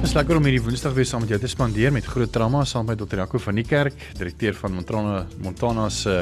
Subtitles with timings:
[0.00, 2.62] Dit is lekker om hierdie Woensdag weer saam met jou te spandeer met groot trauma
[2.64, 3.18] saam met Dr.
[3.20, 6.14] Jaco van die Kerk, direkteur van Montana Montana se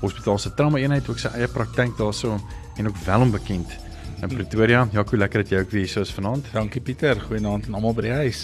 [0.00, 3.76] hospitaal se trauma eenheid, ook sy eie praktyk daarso en ook wel onbekend
[4.24, 4.88] in Pretoria.
[4.90, 6.50] Jaco, lekker dat jy ook weer hier is vanaand.
[6.50, 8.42] Dankie Pieter, goeienaand aan almal by die huis.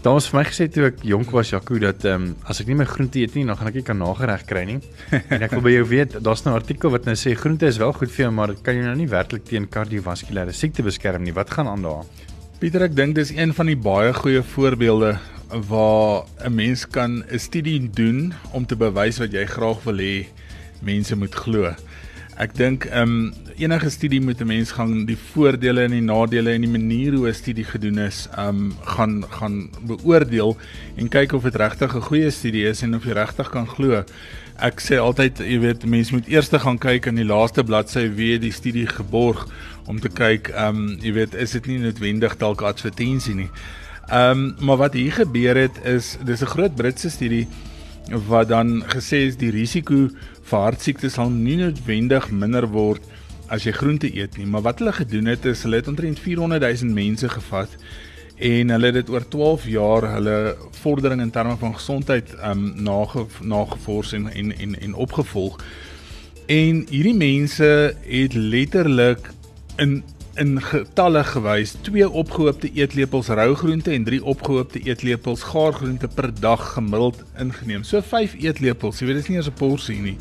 [0.00, 2.72] Daar was vir my gesê toe ek jonk was Jaco dat ehm um, as ek
[2.72, 4.80] nie my groente eet nie, dan gaan ek nie kan nagereg kry nie.
[5.20, 7.92] en ek wil by jou weet, daar's 'n artikel wat nou sê groente is wel
[7.92, 11.36] goed vir jou, maar dit kan jou nou nie werklik teen kardiovaskulêre siekte beskerm nie.
[11.36, 12.29] Wat gaan aan daar?
[12.60, 15.14] Pieter, ek dink dis een van die baie goeie voorbeelde
[15.70, 20.26] waar 'n mens kan 'n studie doen om te bewys wat jy graag wil hê
[20.82, 21.72] mense moet glo.
[22.36, 26.52] Ek dink ehm um, enige studie moet 'n mens gaan die voordele en die nadele
[26.52, 30.56] en die manier hoe 'n studie gedoen is, ehm um, gaan gaan beoordeel
[30.96, 34.04] en kyk of dit regtig 'n goeie studie is en of jy regtig kan glo.
[34.60, 38.38] Ek sê altyd, jy weet, mense moet eers gaan kyk in die laaste bladsy wie
[38.38, 39.48] die studie geborg
[39.90, 43.50] om te kyk, ehm um, jy weet, is dit nie noodwendig dalk advertensie nie.
[44.10, 47.46] Ehm um, maar wat hier gebeur het is dis 'n groot Britse studie
[48.26, 50.08] wat dan gesê is die risiko
[50.42, 53.02] vir hartsiektes sal nie noodwendig minder word
[53.48, 56.62] as jy groente eet nie, maar wat hulle gedoen het is hulle het omtrent 400
[56.82, 57.76] 000 mense gevat
[58.38, 62.82] en hulle het dit oor 12 jaar hulle vordering in terme van gesondheid ehm um,
[62.82, 65.58] nage nagevors en en en en opgevolg.
[66.46, 69.30] En hierdie mense het letterlik
[69.78, 70.02] in
[70.40, 76.30] in getalle gewys twee opgehoopte eetlepels rou groente en drie opgehoopte eetlepels gaar groente per
[76.40, 77.82] dag gemiddeld ingeneem.
[77.84, 80.16] So 5 eetlepels, jy weet dit is nie eens 'n porsie nie.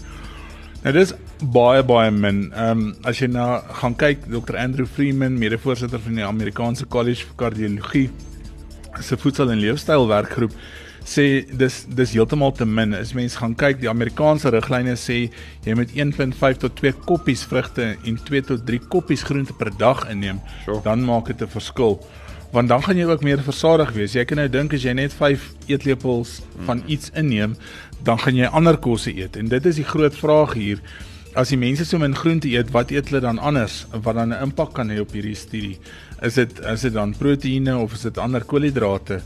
[0.84, 2.52] Nou dis baie baie min.
[2.54, 7.26] Ehm um, as jy nou gaan kyk Dr Andrew Freeman, mede-voorsitter van die Amerikaanse College
[7.26, 8.10] vir Kardiologie
[9.00, 10.52] se voedsel en leefstyl werkgroep
[11.06, 12.94] sê dis dis heeltemal te min.
[12.94, 15.30] As mens gaan kyk, die Amerikaanse riglyne sê
[15.66, 20.06] jy moet 1.5 tot 2 koppies vrugte en 2 tot 3 koppies groente per dag
[20.10, 20.82] inneem, sure.
[20.84, 22.00] dan maak dit 'n verskil.
[22.52, 24.14] Want dan gaan jy ook meer versadig wees.
[24.14, 27.56] Jy kan nou dink as jy net 5 eetlepels van iets inneem,
[28.04, 29.38] dan gaan jy ander kosse eet.
[29.38, 30.82] En dit is die groot vraag hier.
[31.38, 34.42] As die mense so min groente eet, wat eet hulle dan anders wat dan 'n
[34.44, 35.78] impak kan hê op hierdie studie?
[36.22, 39.22] Is dit is dit dan proteïene of is dit ander koolhidrate?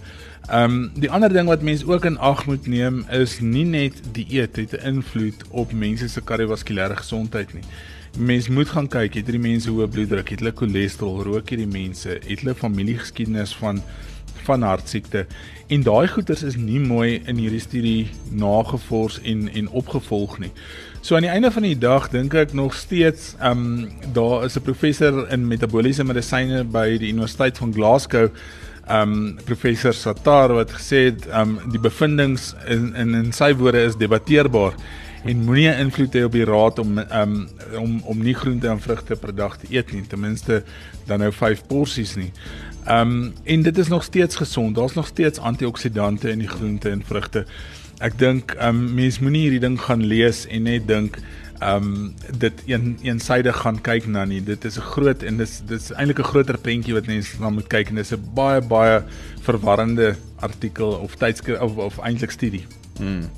[0.47, 4.01] Ehm um, die ander ding wat mense ook in ag moet neem is nie net
[4.11, 7.63] dieet het 'n invloed op mense se kardiovaskulêre gesondheid nie.
[8.17, 12.09] Mense moet gaan kyk, het hierdie mense hoë bloeddruk, het hulle cholesterol, rook hierdie mense,
[12.09, 13.81] het hulle familiegeskiedenis van
[14.43, 15.25] van hartsiekte
[15.67, 20.51] en daai goeters is nie mooi in hierdie studie nagevors en en opgevolg nie.
[21.01, 24.57] So aan die einde van die dag dink ek nog steeds ehm um, daar is
[24.57, 28.29] 'n professor in metabooliese medisyne by die Universiteit van Glasgow
[28.89, 33.95] um professor Satar wat gesê het um die bevindinge in in in sy woorde is
[33.95, 34.75] debatteerbaar
[35.23, 37.38] en moenie invloed hê op die raad om um
[37.79, 40.63] om om nie groente en vrugte per dag te eet nie ten minste
[41.07, 42.31] dan nou 5 porsies nie.
[42.89, 44.75] Um en dit is nog steeds gesond.
[44.75, 47.45] Daar's nog steeds antioksidante in die groente en vrugte.
[48.03, 51.22] Ek dink um mens moenie hierdie ding gaan lees en net dink
[51.63, 54.41] um dit een eensydig gaan kyk na nie.
[54.44, 57.68] Dit is 'n groot en dis dis eintlik 'n groter prentjie wat mense na moet
[57.68, 59.03] kyk en dis 'n baie baie
[59.41, 62.66] verwarrende artikel of tydskrif of, of eintlik studie.
[62.97, 63.29] Hmm.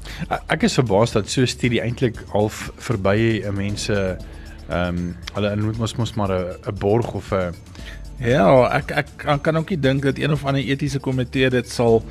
[0.47, 4.17] Ek is verbaas dat so 'n studie eintlik half verby 'n mense
[4.69, 7.53] ehm um, hulle moet mos mos maar 'n borg of 'n
[8.19, 12.03] Ja, ek ek kan ook nie dink dat een of ander etiese komitee dit sal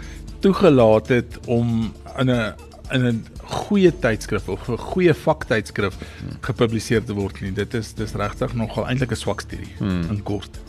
[0.44, 2.52] toegelaat het om in 'n
[2.92, 5.94] in 'n goeie tydskrif of 'n goeie vaktydskrif
[6.40, 7.52] gepubliseer te word nie.
[7.52, 10.02] Dit is dis regtig nogal eintlik 'n swak studie hmm.
[10.10, 10.60] in kort.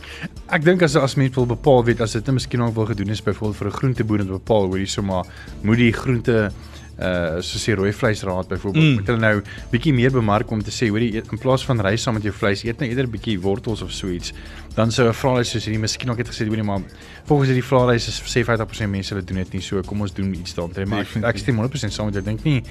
[0.47, 3.09] Ek dink as as mens wil bepaal weet as dit net miskien nog wil gedoen
[3.09, 5.25] is byvoorbeeld vir 'n groenteboer om te bepaal hoe jy sommer
[5.61, 6.51] moet die groente
[6.95, 8.93] uh soos die rooi vleisraad byvoorbeeld mm.
[8.95, 9.41] moet hulle nou
[9.71, 12.31] bietjie meer bemark om te sê hoor jy in plaas van rys saam met jou
[12.31, 14.31] vleis eet nou eerder bietjie wortels of so iets
[14.75, 16.81] dan sou 'n vraelys soos hierdie miskien ook het gesê hoorie maar
[17.25, 20.33] volgens hierdie vraelys is sê 50% mense hulle doen dit nie so kom ons doen
[20.33, 22.63] iets daaroor maar ek, ek stem 100% saam met jou dink nie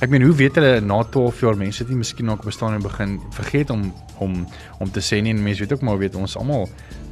[0.00, 2.82] ek meen hoe weet hulle na 12 jaar mense het nie miskien ook bestaan en
[2.82, 4.46] begin vergeet om om
[4.78, 6.68] om te sê nie en mense weet ook maar weet ons almal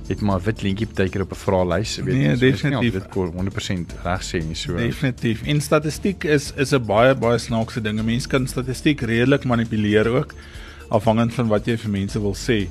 [0.07, 2.15] het maar wit lintjie baie keer op 'n vraelys, weet.
[2.15, 2.93] Nee, definitief.
[2.93, 4.77] Dit kon 100% reg sê nie so.
[4.77, 5.43] Definitief.
[5.43, 8.05] En statistiek is is 'n baie baie snaakse ding.
[8.05, 10.35] Mense kan statistiek redelik manipuleer ook
[10.89, 12.69] afhangend van wat jy vir mense wil sê.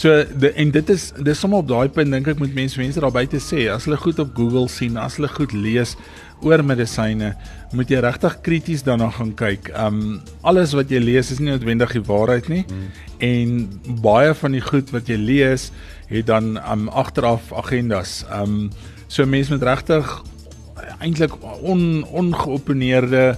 [0.00, 3.02] So de, en dit is dis sommer op daai punt dink ek moet mense mense
[3.04, 5.92] daar buite sê as hulle goed op Google sien, as hulle goed lees
[6.40, 7.34] oor medisyne,
[7.76, 9.68] moet jy regtig krities daarna gaan kyk.
[9.76, 12.62] Um alles wat jy lees is nie noodwendig die waarheid nie.
[12.64, 12.88] Mm.
[13.28, 15.68] En baie van die goed wat jy lees
[16.08, 18.22] het dan um agteraf agendas.
[18.32, 18.70] Um
[19.04, 20.16] so mense moet regtig
[21.04, 23.34] eintlik on ongeopeneerde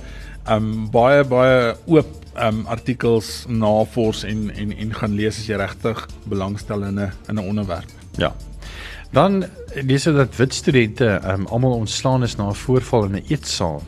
[0.50, 2.08] um baie baie oop
[2.40, 7.36] um artikels navors en en en gaan lees as jy regtig belangstel in 'n in
[7.36, 7.90] 'n onderwerp.
[8.16, 8.32] Ja.
[9.12, 9.44] Dan
[9.84, 13.82] dis dat wit studente um almal ontslaan is na 'n voorval in 'n eetsaal.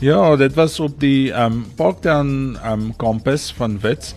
[0.00, 4.14] Ja, dit was op die um Parktown um kampus van Wits.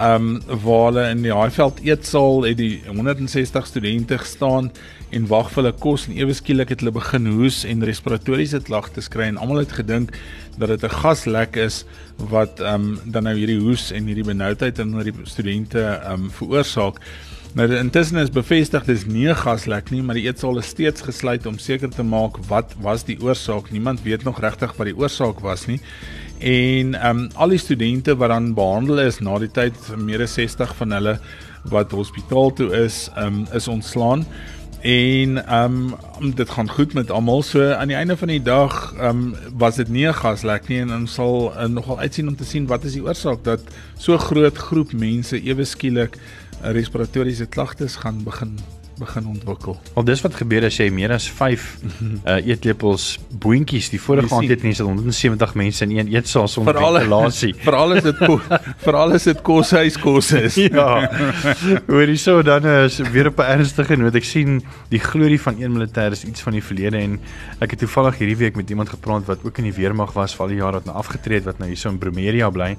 [0.00, 4.72] Um waar hulle in die Highveld eetsaal het die 160 studente gestaan
[5.10, 9.10] en wag vir hulle kos en ewe skielik het hulle begin hoes en respiratoriese klagtes
[9.10, 10.14] kry en almal het gedink
[10.58, 11.84] dat dit 'n gaslek is
[12.30, 16.30] wat ehm um, dan nou hierdie hoes en hierdie benoudheid onder die studente ehm um,
[16.30, 17.00] veroorsaak.
[17.54, 21.46] Nou intussen is bevestig dis nie 'n gaslek nie, maar die eetsaal is steeds gesluit
[21.46, 23.70] om seker te maak wat was die oorsaak.
[23.70, 25.80] Niemand weet nog regtig wat die oorsaak was nie.
[26.38, 30.34] En ehm um, al die studente wat dan behandel is na die tyd meer as
[30.34, 31.18] 60 van hulle
[31.64, 34.24] wat hospitaal toe is, ehm um, is ontslaan
[34.80, 37.42] en ehm um, dit gaan goed met almal.
[37.42, 40.80] So aan die einde van die dag ehm um, was dit nie 'n gaslek nie
[40.80, 43.60] en ons sal uh, nogal uitsien om te sien wat is die oorsaak dat
[43.98, 46.16] so groot groep mense ewe skielik
[46.60, 48.56] respiratoriese klagtes gaan begin
[49.00, 49.78] begin ontwikkel.
[49.96, 53.06] Al dis wat gebeur as jy meer as 5 uh, eetlepels
[53.42, 57.52] boontjies die vorige aand het mense 170 mense in een eetsaal sonder ventilasie.
[57.66, 58.20] Veral is dit
[58.84, 60.58] veral is dit koshuis kos is.
[60.68, 61.08] ja.
[61.88, 64.14] Hoorie so dan is weer op 'n ernstige noot.
[64.14, 64.60] Ek sien
[64.92, 67.18] die glorie van een militêr is iets van die verlede en
[67.60, 70.46] ek het toevallig hierdie week met iemand gepraat wat ook in die weermag was vir
[70.46, 72.76] al die jare wat nou afgetree het wat nou hierso in Bromeria bly.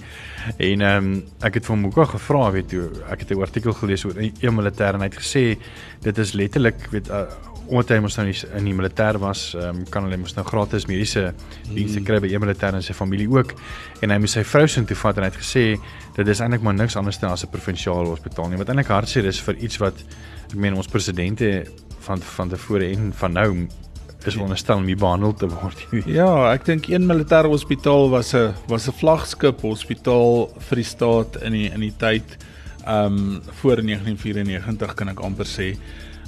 [0.58, 3.74] En ehm um, ek het vir hom ook gevra weet jy ek het 'n artikel
[3.74, 5.58] gelees oor 'n militêr en hy het gesê
[6.02, 7.26] dit is letterlik weet uh,
[7.72, 11.30] omdat hy mos nou in die militêr was, um, kan hulle mos nou gratis mediese
[11.70, 12.06] dienste mm.
[12.08, 13.54] kry by 'n militêr en sy familie ook.
[14.02, 15.64] En hy moes sy vrou sin toe vat en hy het gesê
[16.18, 18.58] dit is eintlik maar niks anders as 'n provinsiale hospitaal nie.
[18.58, 19.96] Wat eintlik hartseer is vir iets wat
[20.52, 21.66] ek meen ons presidente
[22.00, 23.68] van van tevore en van nou
[24.26, 25.88] is onderstel om hier behandel te word.
[26.20, 31.42] ja, ek dink een militêre hospitaal was 'n was 'n vlaggenskap hospitaal vir die staat
[31.42, 32.38] in die in die tyd
[32.88, 35.76] um, voor 1994 kan ek amper sê.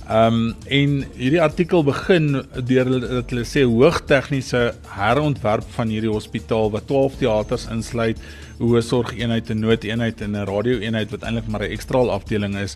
[0.04, 6.90] Um, en hierdie artikel begin deur dat hulle sê hoogtegniese herontwerp van hierdie hospitaal wat
[6.90, 8.20] 12 teaters insluit,
[8.60, 12.76] 'n sorgeenheid, 'n noodeenheid en 'n radioeenheid wat eintlik maar 'n ekstraal afdeling is,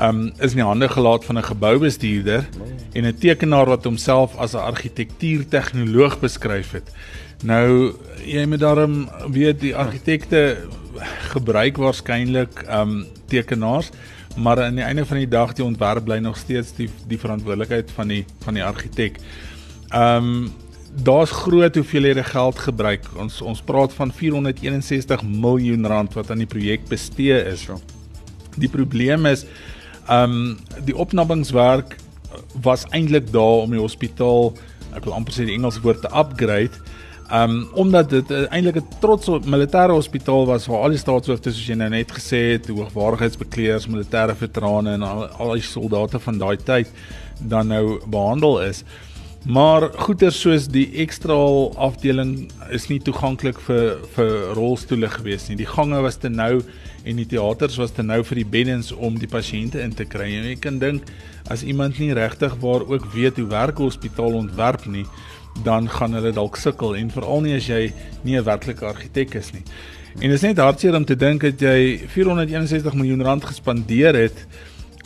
[0.00, 2.46] um, is in die hande gelaat van 'n geboubestuurder
[2.92, 6.90] en 'n tekenaar wat homself as 'n argitektuurtegnoloog beskryf het.
[7.46, 7.94] Nou
[8.24, 10.68] jy moet daarom weet die argitekte
[11.32, 13.90] gebruik waarskynlik ehm um, tekenaars
[14.36, 17.90] maar aan die einde van die dag die ontwerp bly nog steeds die die verantwoordelikheid
[17.90, 19.18] van die van die argitek.
[19.88, 20.50] Ehm um,
[20.90, 23.04] daar's groot hoeveelhede geld gebruik.
[23.16, 27.68] Ons ons praat van 461 miljoen rand wat aan die projek bestee is.
[28.56, 29.46] Die probleem is
[30.06, 31.96] ehm um, die opknappingswerk
[32.62, 34.52] was eintlik daar om die hospitaal,
[34.94, 36.78] ek wil amper sê die Engelse woord te upgrade
[37.32, 41.66] Um omdat dit uh, eintlik 'n trots militêre hospitaal was waar al die staatshoofde soos
[41.66, 46.56] jy nou net gesê het, hoogwaardigheidsbekleers, militêre veterane en al, al die soldate van daai
[46.56, 46.90] tyd
[47.38, 48.84] dan nou behandel is.
[49.46, 51.36] Maar goeder soos die ekstra
[51.80, 55.56] afdeling is nie toeganklik vir vir rolstoele gewees nie.
[55.56, 56.60] Die gange was te nou
[57.04, 60.28] en die teaters was te nou vir die beddens om die pasiënte in te kry.
[60.36, 61.08] En jy kan dink
[61.48, 65.06] as iemand nie regtig waar ook weet hoe werk 'n hospitaal ontwerp nie,
[65.64, 67.92] dan gaan hulle dalk sukkel en veral nie as jy
[68.22, 69.64] nie 'n werklike argitek is nie.
[70.18, 74.46] En dit is net hartseer om te dink dat jy 461 miljoen rand gespandeer het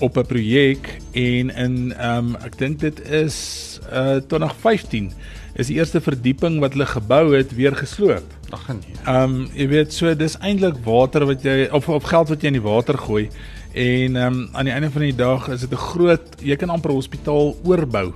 [0.00, 5.12] op 'n projek en in ehm um, ek dink dit is uh 2015
[5.54, 8.26] is die eerste verdieping wat hulle gebou het weer gesloop.
[8.50, 8.96] Ag nee.
[9.04, 12.46] Ehm um, jy weet so dis eintlik water wat jy of of geld wat jy
[12.46, 13.28] in die water gooi
[13.72, 16.70] en ehm um, aan die einde van die dag is dit 'n groot jy kan
[16.70, 18.12] amper 'n hospitaal oorbou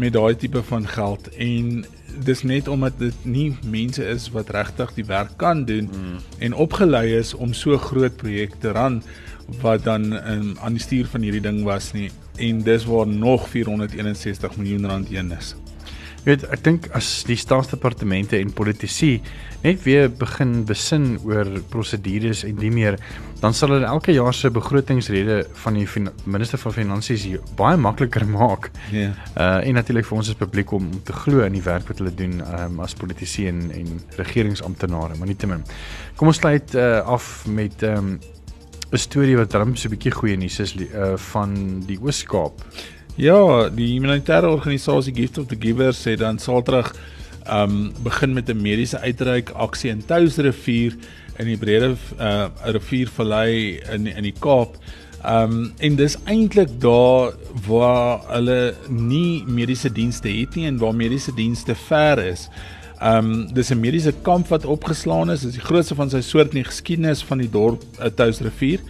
[0.00, 1.84] met daai tipe van geld en
[2.24, 6.16] dis net omdat dit nie mense is wat regtig die werk kan doen mm.
[6.38, 9.02] en opgelei is om so groot projekte ran
[9.60, 13.48] wat dan in aan die stuur van hierdie ding was nie en dis waar nog
[13.48, 15.54] 461 miljoen rand heen is.
[16.20, 19.22] Jy weet, ek dink as die staatsdepartemente en politici
[19.64, 22.98] net weer begin besin oor prosedures en die meer,
[23.40, 25.86] dan sal hulle elke jaar se begrotingsrede van die
[26.28, 27.24] minister van finansies
[27.56, 28.68] baie makliker maak.
[28.90, 28.98] Ja.
[28.98, 29.16] Yeah.
[29.36, 32.12] Uh en natuurlik vir ons as publiek om te glo in die werk wat hulle
[32.16, 35.64] doen um, as politici en en regeringsamptenare, maar nietemin.
[36.20, 38.12] Kom ons sluit uh, af met 'n um,
[38.92, 42.60] 'n storie wat darm so 'n bietjie goeie nuus is uh, van die Oos-Kaap.
[43.20, 46.94] Ja, die humanitêre organisasie Gift of the Givers sê dan Saterdag
[47.52, 50.96] um begin met 'n mediese uitreik aksie in Touwsrivier
[51.36, 54.78] in die breëre uh riviervallei in in die Kaap.
[55.20, 57.36] Um en dis eintlik daar
[57.68, 62.48] waar hulle nie mediese dienste het nie en waar mediese dienste ver is.
[63.02, 65.40] Um dis 'n mediese kamp wat opgeslaan is.
[65.40, 68.80] Dit is die grootste van sy soort in die geskiedenis van die dorp uh, Touwsrivier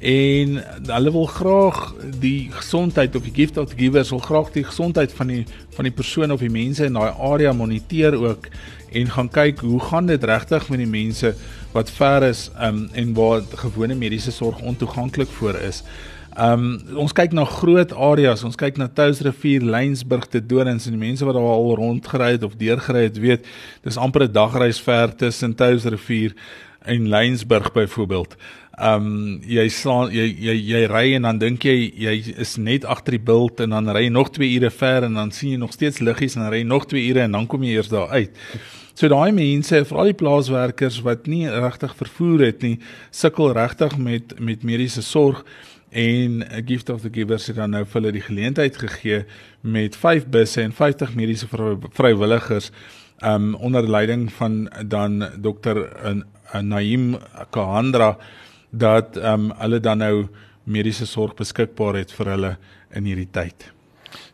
[0.00, 0.54] en
[0.88, 5.26] hulle wil graag die gesondheid of die gift of givers wil graag die gesondheid van
[5.26, 5.42] die
[5.76, 8.48] van die persoon of die mense in daai area moniteer ook
[8.92, 11.34] en gaan kyk hoe gaan dit regtig met die mense
[11.72, 15.82] wat ver is um, en waar gewone mediese sorg ontoeganklik voor is.
[16.38, 21.02] Um ons kyk na groot areas, ons kyk na Touwsrivier, Lensburg, te Dorings en die
[21.02, 23.46] mense wat daar al rondgery het of deurgery het, weet,
[23.84, 26.34] dis amper 'n dagreis ver tussen Touwsrivier
[26.82, 28.36] en Lensburg byvoorbeeld.
[28.80, 33.18] Um jy slaan jy jy jy ry en dan dink jy jy is net agter
[33.18, 35.74] die bult en dan ry jy nog 2 ure ver en dan sien jy nog
[35.76, 38.08] steeds liggies en dan ry jy nog 2 ure en dan kom jy eers daar
[38.08, 38.38] uit.
[38.94, 42.78] So daai mense, veral die plaaswerkers wat nie regtig vervoer het nie,
[43.10, 45.44] sukkel regtig met met mediese sorg
[45.90, 49.24] en gift of the givers het dan nou vir hulle die geleentheid gegee
[49.60, 52.70] met 5 busse en 50 mediese vrywilligers
[53.24, 55.88] um onder leiding van dan dokter
[56.62, 57.16] Naim
[57.50, 58.16] Kahandra
[58.70, 60.14] dat um hulle dan nou
[60.64, 62.56] mediese sorg beskikbaar het vir hulle
[62.94, 63.70] in hierdie tyd.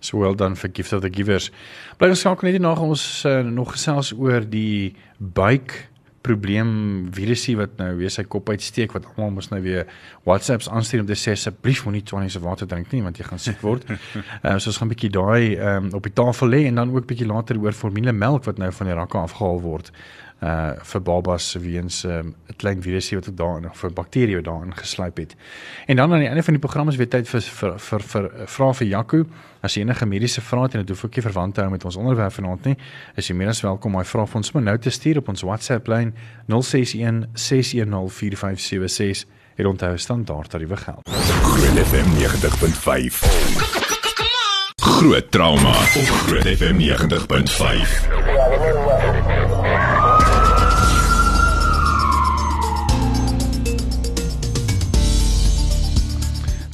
[0.01, 1.51] So well done for gift of the givers.
[1.99, 5.87] Bly ons skakel net na ons uh, nog gesels oor die buik
[6.27, 6.71] probleem
[7.15, 9.87] virusie wat nou weer sy kop uitsteek wat almal mos nou weer
[10.27, 13.43] WhatsApps aanstuur om te sê asseblief moenie twenty se water drink nie want jy gaan
[13.43, 13.87] siek word.
[13.93, 16.83] Ehm uh, so ons gaan 'n bietjie daai ehm um, op die tafel lê en
[16.83, 19.93] dan ook bietjie later oor formulemelk wat nou van die rakke afgehaal word
[20.43, 24.75] uh vir babas weens 'n um, klein virusie wat daarin of 'n bakterie wat daarin
[24.75, 25.37] geslyp het.
[25.87, 28.31] En dan aan die einde van die program is weer tyd vir vir vir, vir
[28.47, 29.25] vra vir Jaco.
[29.61, 31.85] As jy enige mediese vrae het en dit hoef ook nie verwant te hou met
[31.85, 32.77] ons onderwerp vanaand nie,
[33.17, 35.29] is jy meer as welkom om my vrae vir ons maar nou te stuur op
[35.29, 36.15] ons WhatsApp lyn
[36.47, 39.27] 061 610 4576
[39.57, 41.09] en onthou standaard tariewe geld.
[41.43, 42.25] Groot FM 90.5.
[44.83, 49.06] Groot trauma op Groot FM 90.5.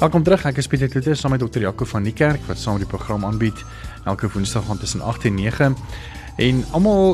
[0.02, 0.42] Welkom terug.
[0.48, 1.60] Ek is Pieter Kloete saam met Dr.
[1.62, 3.60] Jaco van die kerk wat saam die program aanbied
[4.10, 5.76] elke Woensdag van tussen 8 en 9.
[6.42, 7.12] En almal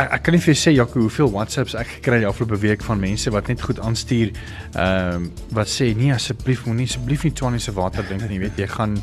[0.00, 3.02] ek, ek kan nie vir sê Jaco hoeveel WhatsApps ek gekry die afgelope week van
[3.04, 7.60] mense wat net goed aanstuur ehm um, wat sê nee asseblief moenie asseblief nie Tony
[7.60, 8.38] se water drink nie.
[8.38, 8.96] Jy weet jy gaan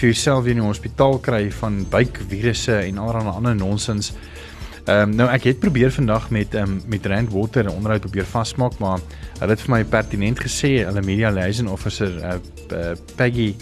[0.00, 4.10] vir jouself weer in die hospitaal kry van buikvirusse en allerlei ander nonsens.
[4.84, 8.00] Ehm um, nou ek het probeer vandag met ehm um, met Rand Water 'n onderhoud
[8.00, 8.98] probeer vasmaak, maar
[9.38, 12.34] hulle het vir my pertinent gesê hulle media liaison officer uh,
[12.72, 13.54] uh, Peggy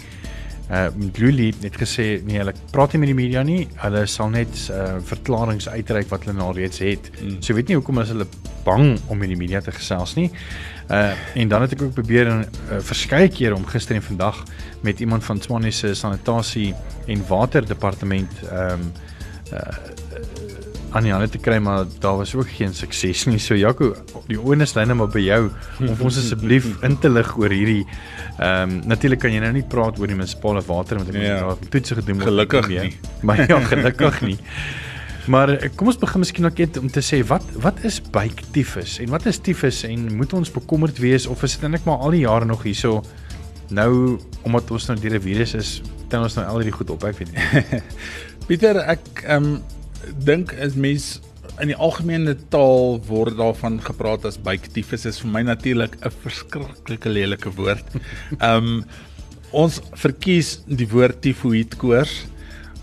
[0.71, 3.67] uh Luli het gesê nee, hulle praat nie met die media nie.
[3.75, 7.11] Hulle sal net uh verklaringe uitreik wat hulle nou reeds het.
[7.21, 7.37] Mm.
[7.39, 8.27] So weet nie hoekom as hulle
[8.63, 10.31] bang om met die media te gesels nie.
[10.89, 14.43] Uh en dan het ek ook probeer 'n uh, verskeie kere om gister en vandag
[14.81, 16.73] met iemand van Swanie se sanitasie
[17.05, 18.93] en water departement ehm um,
[19.53, 20.00] uh
[20.91, 23.39] aan die hande te kry maar daar was ook geen sukses nie.
[23.39, 23.93] So Jaco,
[24.27, 25.41] die onus lê net maar by jou
[25.79, 27.83] om ons asseblief in te lig oor hierdie
[28.37, 31.27] ehm um, natuurlik kan jy nou nie praat oor die munisipale water want ek moet
[31.27, 31.55] ja.
[31.69, 32.31] toetse gedoen word.
[32.31, 32.79] Gelukkig nie.
[32.79, 33.11] nie.
[33.27, 34.37] Maar ja, gelukkig nie.
[35.31, 39.11] Maar eh, kom ons begin miskien net om te sê wat wat is buiktifus en
[39.13, 42.25] wat is tifus en moet ons bekommerd wees of is dit eintlik maar al die
[42.25, 43.01] jare nog hierso
[43.71, 47.03] nou omdat ons nou deur 'n virus is, dan ons nou al hierdie goed op,
[47.03, 47.81] ek weet nie.
[48.47, 49.61] Pieter, ek ehm um,
[50.25, 51.19] dink as mens
[51.61, 57.09] in die algemene taal word daarvan gepraat as buiktifus is vir my natuurlik 'n verskriklike
[57.09, 57.85] lelike woord.
[58.41, 58.85] Um
[59.63, 62.25] ons verkies die woord tifoïed koors.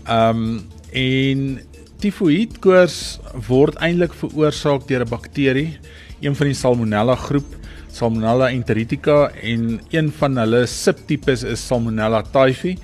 [0.07, 1.59] Um en
[1.99, 5.79] tifoïed koors word eintlik veroorsaak deur 'n bakterie,
[6.21, 7.55] een van die Salmonella groep,
[7.91, 12.77] Salmonella enteritica en een van hulle subtipes is Salmonella typhi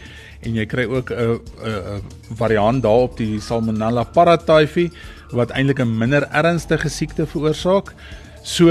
[0.46, 2.02] en jy kry ook 'n 'n
[2.38, 4.92] variant daarop die Salmonella paratyphi
[5.32, 7.94] wat eintlik 'n minder ernstige siekte veroorsaak.
[8.44, 8.70] So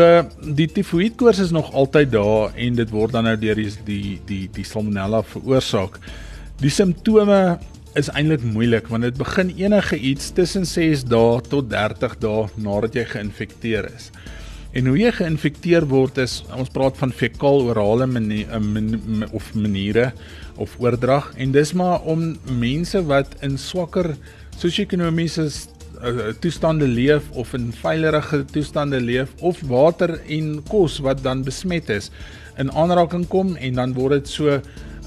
[0.54, 4.48] die tifoïedkoors is nog altyd daar en dit word dan nou deur die die die
[4.52, 5.98] die Salmonella veroorsaak.
[6.60, 7.58] Die simptome
[7.94, 12.94] is eintlik moeilik want dit begin enige iets tussen 6 dae tot 30 dae nadat
[12.94, 14.10] jy geïnfekteer is.
[14.74, 20.08] En hoe jy geïnfekteer word is ons praat van fekaal orale maniere man, of maniere
[20.58, 24.16] of oordrag en dis maar om mense wat in swakker
[24.58, 31.46] sosio-ekonomiese uh, toestande leef of in veilige toestande leef of water en kos wat dan
[31.46, 32.10] besmet is
[32.58, 34.58] in aanraking kom en dan word dit so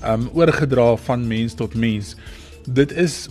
[0.07, 2.15] um oorgedra van mens tot mens.
[2.67, 3.27] Dit is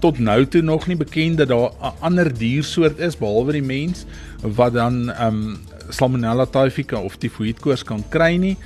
[0.00, 4.04] tot nou toe nog nie bekend dat daar 'n ander diersoort is behalwe die mens
[4.42, 8.56] wat dan ehm um, Salmonella typhica of tifoïedkoors kan kry nie.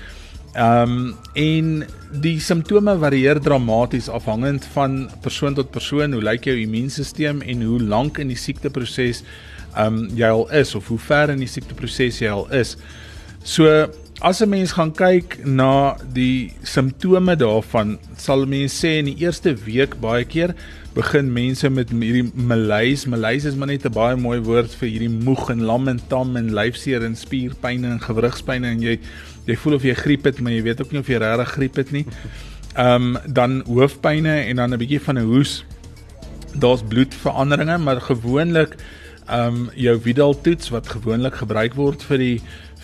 [0.55, 6.57] Ehm um, en die simptome varieer dramaties afhangend van persoon tot persoon, hoe lyk jou
[6.59, 9.23] immuunstelsel en hoe lank in die siekteproses
[9.77, 12.77] ehm um, jy al is of hoe ver in die siekteproses jy al is.
[13.43, 13.87] So
[14.21, 19.55] as 'n mens gaan kyk na die simptome daarvan, sal mense sê in die eerste
[19.55, 20.55] week baie keer
[20.95, 23.09] begin mense met hierdie malaise.
[23.09, 26.37] Malaise is maar net 'n baie mooi woord vir hierdie moeg en lam en tam
[26.37, 28.99] en lyfseer en spierpyn en gewrigspyn en jy
[29.47, 31.77] jy voel of jy griep het, maar jy weet ook nie of jy regtig griep
[31.77, 32.07] het nie.
[32.75, 35.65] Ehm um, dan hoofpynne en dan 'n bietjie van 'n hoes.
[36.55, 38.77] Daar's bloedveranderinge, maar gewoonlik
[39.29, 42.41] ehm um, jou Widal toets wat gewoonlik gebruik word vir die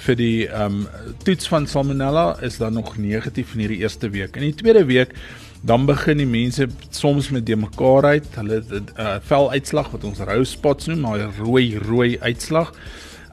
[0.07, 0.87] vir die ehm um,
[1.25, 4.37] toets van salmonella is dan nog negatief in hierdie eerste week.
[4.37, 5.15] In die tweede week
[5.63, 8.27] dan begin die mense soms met de mekaar uit.
[8.35, 12.73] Hulle 'n uh, eh, veluitslag wat ons rou spots noem, maar rooi rooi uitslag.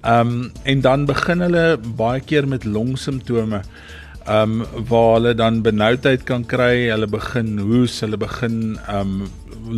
[0.02, 3.62] Ehm um, en dan begin hulle baie keer met longsimptome.
[4.26, 9.30] Ehm um, waar hulle dan benoudheid kan kry, hulle begin hoes, hulle begin ehm um,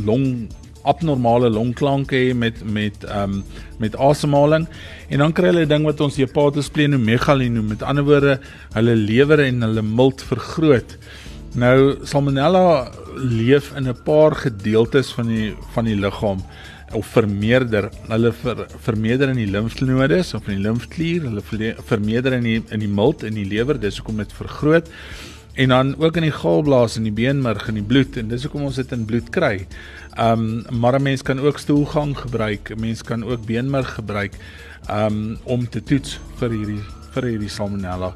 [0.06, 0.48] long
[0.86, 3.44] abnormale longklanke met met ehm um,
[3.78, 4.68] met asemhaling
[5.10, 7.68] en dan kry hulle ding wat ons hepatosplenomegalie noem.
[7.74, 8.40] Met ander woorde,
[8.74, 10.98] hulle lewer en hulle milt vergroot.
[11.56, 16.44] Nou salmonella leef in 'n paar gedeeltes van die van die liggaam
[16.94, 17.90] of vermeerder.
[18.08, 22.80] Hulle ver, vermeerder in die limfnodes of in die limfklier, hulle vermeerder in die in
[22.80, 24.90] die milt in die lewer, dis hoekom dit vergroot.
[25.54, 28.68] En dan ook in die galblaas en die beenmerg en die bloed en dis hoekom
[28.68, 29.68] ons dit in bloed kry.
[30.20, 32.70] Um, maar 'n mens kan ook stoelgang gebruik.
[32.70, 34.34] 'n Mens kan ook beenmerg gebruik
[34.92, 38.14] um om te toets vir hierdie vir hierdie salmonella.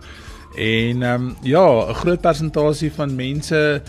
[0.56, 3.82] En ehm um, ja, 'n groot persentasie van mense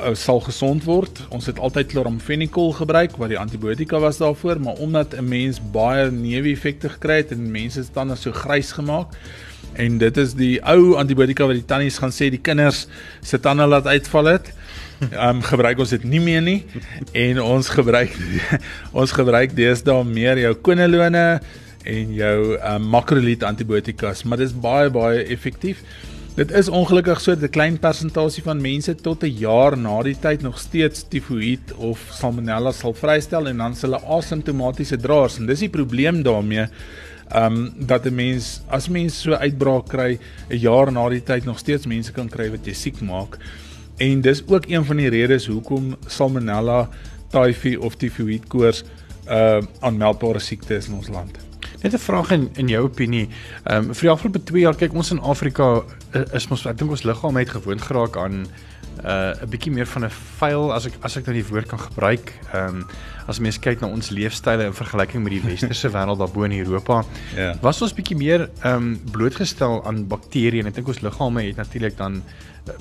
[0.00, 1.26] uh, sal gesond word.
[1.28, 6.10] Ons het altyd chloramphenicol gebruik wat die antibiotika was daarvoor, maar omdat 'n mens baie
[6.10, 9.14] neeweffekte gekry het en mense se tande so grys gemaak
[9.72, 12.86] en dit is die ou antibiotika wat die tannies gaan sê die kinders
[13.24, 14.52] se tande laat uitval het
[15.10, 16.60] um, gebruik ons dit nie meer nie
[17.16, 18.16] en ons gebruik
[19.04, 21.26] ons gebruik deesdae meer jou konolone
[21.84, 25.84] en jou um, makrolied antibiotikas maar dit is baie baie effektief
[26.32, 30.42] Dit is ongelukkig so 'n klein persentasie van mense tot 'n jaar na die tyd
[30.42, 35.68] nog steeds tifoïed of salmonella sal vrystel en dan hulle asymptomatiese draers en dis die
[35.68, 36.66] probleem daarmee.
[37.36, 40.18] Um, dat 'n mens as mens so uitbraak kry
[40.48, 43.38] 'n jaar na die tyd nog steeds mense kan kry wat jy siek maak.
[43.98, 46.88] En dis ook een van die redes hoekom Salmonella
[47.30, 48.84] typhi of tifoid koors
[49.26, 51.51] 'n uh, aanmeldbare siekte is in ons land.
[51.82, 53.28] Net 'n vraag in in jou opinie.
[53.64, 55.82] Ehm um, vir die afgelope 2 jaar kyk ons in Afrika
[56.32, 58.46] is ons ek dink ons liggaam het gewoond geraak aan 'n
[59.06, 61.78] uh, 'n bietjie meer van 'n vuil as ek as ek nou die woord kan
[61.78, 62.32] gebruik.
[62.52, 62.86] Ehm um,
[63.26, 67.04] as mens kyk na ons leefstyle in vergelyking met die westerse wêreld daarbo in Europa,
[67.36, 67.54] ja.
[67.62, 71.56] was ons bietjie meer ehm um, blootgestel aan bakterieë en ek dink ons liggame het
[71.56, 72.22] natuurlik dan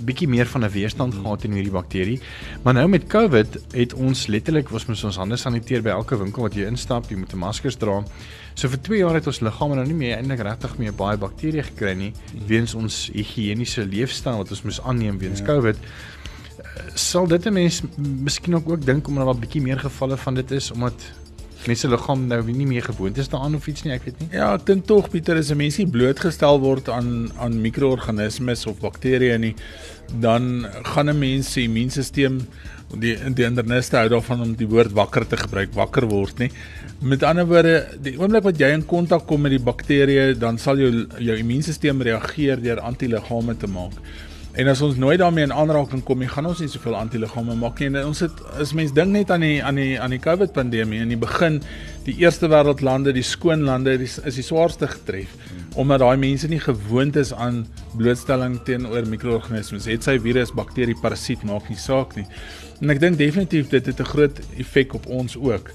[0.06, 2.20] bietjie meer van 'n weerstand gehad teen hierdie bakterie.
[2.64, 6.42] Maar nou met COVID het ons letterlik ons moet ons hande saniteer by elke winkel
[6.42, 8.04] wat jy instap, jy moet 'n masker dra.
[8.62, 11.63] So vir 2 jaar het ons liggame nou nie meer eintlik regtig meer baie bakterieë
[11.71, 12.12] gekry nie
[12.45, 15.47] weens ons higiëniese leefstyl wat ons moes aanneem weens ja.
[15.47, 15.80] COVID.
[16.93, 20.36] Sal dit 'n mens miskien ook ook dink omdat daar 'n bietjie meer gevalle van
[20.36, 20.93] dit is omdat
[21.67, 24.30] mense liggaam nou nie meer gewoond is daaraan of iets nie, ek weet nie.
[24.34, 28.80] Ja, ek dink tog Pieter, as 'n mens nie blootgestel word aan aan mikroorganismes of
[28.80, 29.56] bakterieë nie,
[30.19, 32.41] dan gaan 'n mens se immuunstelsel
[33.00, 36.52] die die interneste hou daarvan om die woord wakker te gebruik, wakker word, nie.
[37.02, 40.78] Met ander woorde, die oomblik wat jy in kontak kom met die bakterieë, dan sal
[40.78, 43.93] jou jou immuunstelsel reageer deur antiliggame te maak.
[44.52, 47.80] En as ons nooit daarmee in aanraking kom nie, gaan ons nie soveel antiliggame maak
[47.80, 47.88] nie.
[47.88, 51.00] En ons het as mens dink net aan die aan die aan die COVID pandemie
[51.00, 51.62] in die begin,
[52.04, 55.38] die eerste wêreld lande, die skoon lande, is die swaarste getref
[55.80, 57.62] omdat daai mense nie gewoond is aan
[57.96, 59.88] blootstelling teenoor mikroorganismes.
[59.88, 62.26] Het sy virus, bakterie, parasiet maak nie saak nie.
[62.84, 65.72] En ek dink definitief dit het 'n groot effek op ons ook.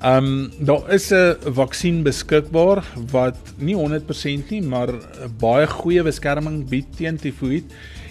[0.00, 4.94] Ehm um, daar is 'n vaksin beskikbaar wat nie 100% nie, maar
[5.38, 7.66] baie goeie beskerming bied teen tifoïed.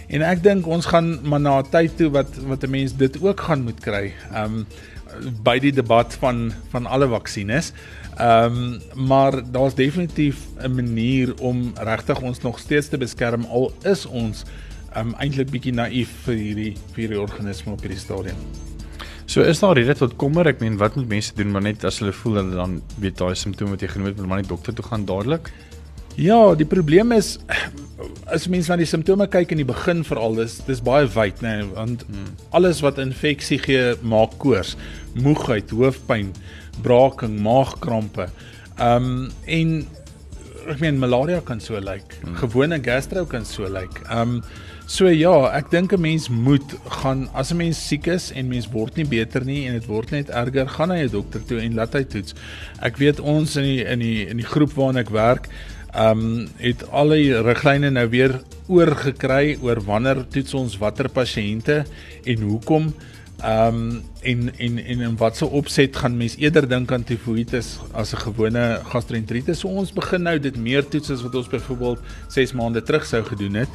[0.09, 3.21] En ek dink ons gaan maar na 'n tyd toe wat wat 'n mens dit
[3.21, 4.13] ook gaan moet kry.
[4.33, 4.65] Um
[5.43, 7.73] by die debat van van alle vaksines.
[8.17, 14.05] Um maar daar's definitief 'n manier om regtig ons nog steeds te beskerm al is
[14.05, 14.43] ons
[14.97, 18.37] um eintlik bietjie naïef vir hierdie vir hierdie organisme op hierdie stadium.
[19.25, 20.47] So is daar rede tot kommer.
[20.47, 23.35] Ek meen wat moet mense doen maar net as hulle voel hulle dan weet daai
[23.35, 25.51] simptome wat jy genoem het, maar net dokter toe gaan dadelik.
[26.19, 27.37] Ja, die probleem is
[28.33, 31.53] as mense na die simptome kyk in die begin veral dis dis baie wyd nê
[31.61, 32.33] nee, want hmm.
[32.55, 34.75] alles wat infeksie gee maak koors,
[35.15, 36.33] moegheid, hoofpyn,
[36.83, 38.27] braaking, maagkrampe.
[38.75, 39.77] Ehm um, en
[40.69, 41.87] ek meen malaria kan so lyk.
[41.87, 42.19] Like.
[42.25, 42.35] Hmm.
[42.43, 43.79] Gewone gastro kan so lyk.
[43.79, 44.09] Like.
[44.09, 48.31] Ehm um, So ja, ek dink 'n mens moet gaan as 'n mens siek is
[48.33, 51.45] en mens word nie beter nie en dit word net erger, gaan na 'n dokter
[51.45, 52.33] toe en laat hy toets.
[52.81, 55.47] Ek weet ons in die in die in die groep waarin ek werk,
[55.89, 61.83] ehm um, het al die riglyne nou weer oorgekry oor wanneer toets ons watter pasiënte
[62.23, 62.93] en hoekom
[63.39, 68.13] ehm um, en en en in watse opset gaan mens eerder dink aan tifoïtis as
[68.13, 69.59] 'n gewone gastroenteritis.
[69.59, 73.23] So ons begin nou dit meer toets as wat ons byvoorbeeld 6 maande terug sou
[73.23, 73.69] gedoen het.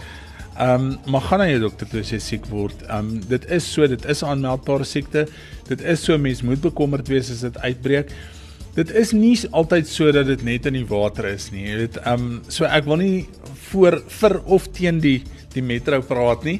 [0.59, 2.83] Ehm um, maar gaan jou dokter toe as jy siek word.
[2.83, 5.27] Ehm um, dit is so, dit is 'n aanmeldbare siekte.
[5.66, 8.12] Dit is so mens moet bekommerd wees as dit uitbreek.
[8.75, 11.63] Dit is nie altyd so dat dit net in die water is nie.
[11.69, 13.27] Jy weet, ehm um, so ek wil nie
[13.69, 15.21] voor vir of teen die
[15.55, 16.57] die metro praat nie,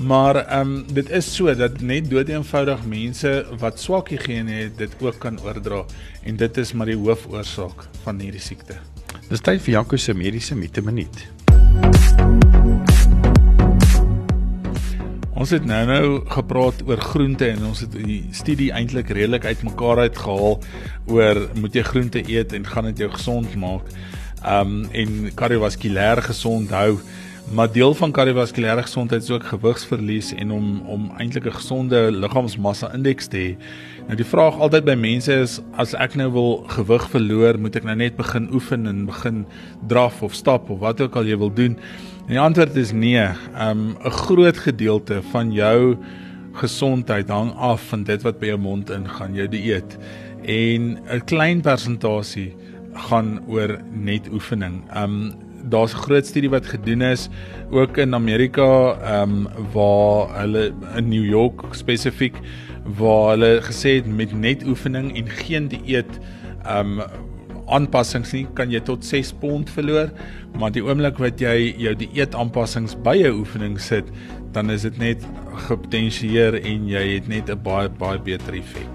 [0.00, 4.78] maar ehm um, dit is so dat net dood eenvoudig mense wat swak higiëne het,
[4.80, 5.84] dit ook kan oordra
[6.24, 8.80] en dit is maar die hoofoorsaak van hierdie siekte.
[9.28, 11.28] Dis tyd vir Janko se mediese minuut.
[15.38, 20.00] Ons het nou nou gepraat oor groente en ons het die studie eintlik redelik uitmekaar
[20.08, 20.56] uitgehaal
[21.14, 23.86] oor moet jy groente eet en gaan dit jou gesond maak.
[24.42, 26.96] Um en kardiovaskulêr gesond hou.
[27.52, 32.92] Maar deel van kardiovaskulêre gesondheid is ook gewigsverlies en om om eintlik 'n gesonde liggaamsmassa
[32.92, 33.56] indeks te hê.
[34.06, 37.84] Nou die vraag altyd by mense is as ek nou wil gewig verloor, moet ek
[37.84, 39.46] nou net begin oefen en begin
[39.86, 41.78] draf of stap of wat ook al jy wil doen?
[42.26, 43.28] En die antwoord is nee.
[43.60, 45.96] Um 'n groot gedeelte van jou
[46.52, 49.98] gesondheid hang af van dit wat by jou mond ingaan, jou dieet.
[50.44, 52.54] En 'n klein persentasie
[52.92, 54.82] gaan oor net oefening.
[54.94, 57.28] Um daar's 'n groot studie wat gedoen is
[57.70, 62.36] ook in Amerika, um waar hulle in New York spesifiek
[62.96, 66.18] waar hulle gesê het met net oefening en geen dieet
[66.66, 67.02] um
[67.68, 70.10] aanpassings nie kan jy tot 6 pond verloor,
[70.58, 74.08] maar die oomblik wat jy jou dieet aanpassings by jou oefening sit,
[74.52, 75.26] dan is dit net
[75.68, 78.92] gepotensieer en jy het net 'n baie baie beter effek.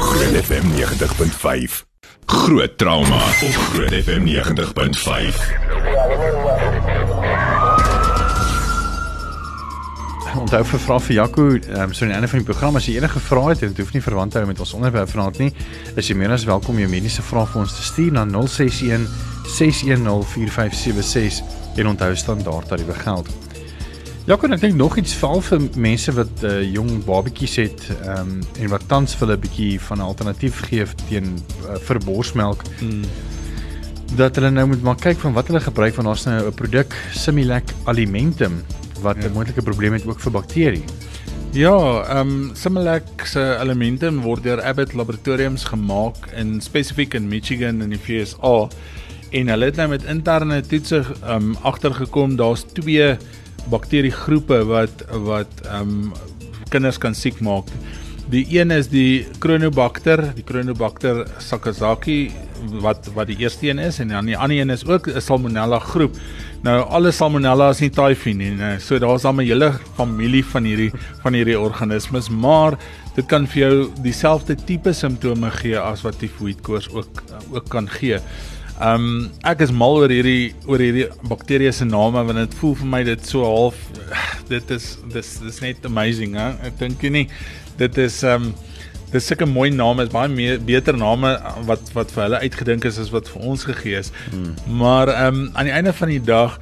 [0.00, 1.84] Groot FM 90.5
[2.26, 3.16] Groot trauma.
[3.16, 5.68] Op Groot FM 90.5
[10.38, 12.86] onthou vir vra vir Jaco, ehm um, so aan die einde van die program as
[12.86, 15.48] jy enige vrae het, dit hoef nie verwant te hou met ons onderwerp vanaand nie,
[15.96, 19.08] is jy meer as welkom jou mediese vrae vir ons te stuur na 061
[19.56, 21.42] 610 4576
[21.82, 23.47] en onthou standaard tariewe geld.
[24.28, 28.42] Jaco, ek dink nog iets val vir mense wat uh, jong babatjies het ehm um,
[28.60, 32.60] en wat tans vir hulle 'n bietjie van 'n alternatief gee teen uh, vir borsmelk.
[32.80, 33.08] Hmm
[34.16, 36.94] dat hulle nou moet maar kyk van wat hulle gebruik van ons nou 'n produk
[37.12, 38.64] Similac Alimentum
[39.00, 39.32] wat 'n ja.
[39.32, 40.84] moontlike probleem het ook vir bakterie.
[41.52, 47.80] Ja, ehm um, Similac se elemente word deur Abbott Laboratoriums gemaak in spesifiek in Michigan
[47.80, 48.68] in die VSA
[49.30, 53.16] en hulle het nou met interne toetse ehm um, agtergekom daar's twee
[53.70, 56.12] bakteriegroepe wat wat ehm um,
[56.68, 57.70] kinders kan siek maak.
[58.28, 62.30] Die een is die Chronobacter, die Chronobacter sakazaki
[62.82, 65.78] wat wat die eerste een is en dan die ander een is ook 'n Salmonella
[65.78, 66.16] groep.
[66.66, 68.80] Nou alle salmonella is nie typhi nie, nee.
[68.82, 70.90] So daar's dan 'n hele familie van hierdie
[71.22, 72.76] van hierdie organismes, maar
[73.14, 78.18] dit kan vir jou dieselfde tipe simptome gee as wat tifoïedkoors ook ook kan gee.
[78.80, 82.90] Um ek is mal oor hierdie oor hierdie bakterieë se name want dit voel vir
[82.94, 83.78] my dit so half
[84.52, 86.52] dit is dis dis net amazing, hè.
[86.70, 87.26] Ek dink nie
[87.78, 88.52] dit is um
[89.08, 91.30] Dis sulke mooi name, is baie meer beter name
[91.64, 94.10] wat wat vir hulle uitgedink is as wat vir ons gegee is.
[94.28, 94.50] Hmm.
[94.80, 96.58] Maar ehm um, aan die einde van die dag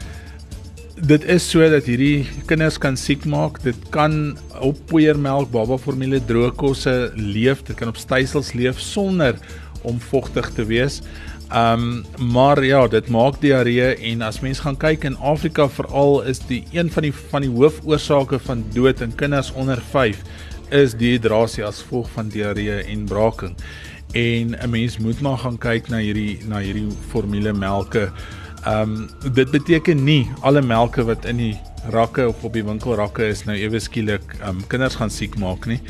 [0.97, 3.59] dit is so dat hierdie kinders kan siek maak.
[3.65, 7.65] Dit kan op poeiermelk, baba formule, droë kosse leef.
[7.67, 9.37] Dit kan op stysels leef sonder
[9.83, 11.03] om vogtig te wees.
[11.47, 16.23] Ehm um, maar ja, dit maak diarree en as mens gaan kyk in Afrika veral
[16.27, 20.23] is die een van die van die hoofoorsake van dood in kinders onder 5
[20.75, 23.55] is dehydrasie as gevolg van diarree en braaking.
[24.13, 28.11] En 'n mens moet maar gaan kyk na hierdie na hierdie formulemelke.
[28.65, 31.59] Ehm um, dit beteken nie alle melke wat in die
[31.91, 35.67] rakke of op die winkelrakke is nou ewe skielik ehm um, kinders gaan siek maak
[35.67, 35.81] nie.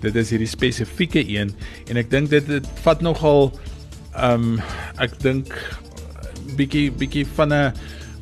[0.00, 1.54] Dit is hierdie spesifieke een
[1.86, 3.52] en ek dink dit dit vat nogal
[4.16, 4.60] um,
[5.02, 5.54] ek dink
[6.58, 7.72] bietjie bietjie van 'n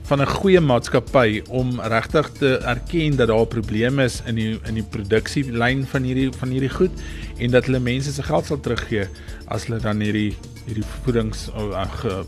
[0.09, 4.61] van 'n goeie maatskappy om regtig te erken dat daar 'n probleem is in die
[4.65, 6.91] in die produksielyn van hierdie van hierdie goed
[7.39, 9.07] en dat hulle mense se geld sal teruggee
[9.47, 11.51] as hulle dan hierdie hierdie voedings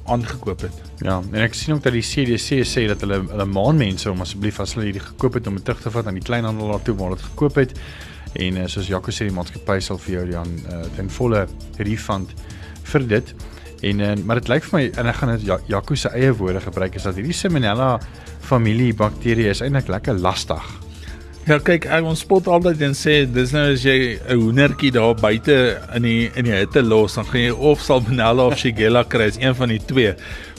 [0.05, 0.83] aangekoop het.
[0.98, 4.20] Ja, en ek sien ook dat die CDC sê dat hulle hulle maan mense om
[4.20, 7.14] asseblief as hulle hierdie gekoop het om terug te vat aan die kleinhandelaar toe waar
[7.14, 7.79] dit gekoop het.
[8.33, 11.46] En uh, soos Jaco sê die maatskappy sal vir jou dan uh, ten volle
[11.79, 12.35] refund
[12.90, 13.35] vir dit.
[13.82, 16.60] En uh, maar dit lyk vir my en ek gaan dit Jaco se eie woorde
[16.60, 17.98] gebruik is dat hierdie Salmonella
[18.44, 20.64] familie bakterieë is eintlik lekker lastig.
[21.44, 25.14] Ja, kyk, ek ons spot altyd en sê dis nou as jy 'n hoendertjie daar
[25.14, 29.26] buite in die in die hitte los, dan gaan jy of Salmonella of Shigella kry,
[29.28, 30.14] is een van die twee.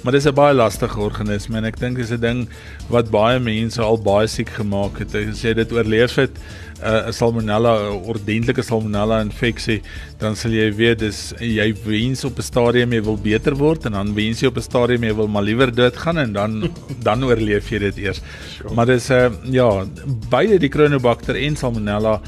[0.05, 2.49] Maar dis 'n baie lastige organisme en ek dink dis 'n ding
[2.89, 5.15] wat baie mense al baie siek gemaak het.
[5.15, 6.37] As jy dit oorleef het,
[6.77, 9.81] 'n uh, salmonella, 'n ordentlike salmonella infeksie,
[10.19, 13.91] dan sal jy weet dis jy wens op 'n stadium jy wil beter word en
[13.93, 16.69] dan wens jy op 'n stadium jy wil maar liewer doodgaan en dan
[17.07, 18.21] dan oorleef jy dit eers.
[18.57, 18.75] Sure.
[18.75, 19.85] Maar dis 'n uh, ja,
[20.29, 22.21] beide die Cronobacter en salmonella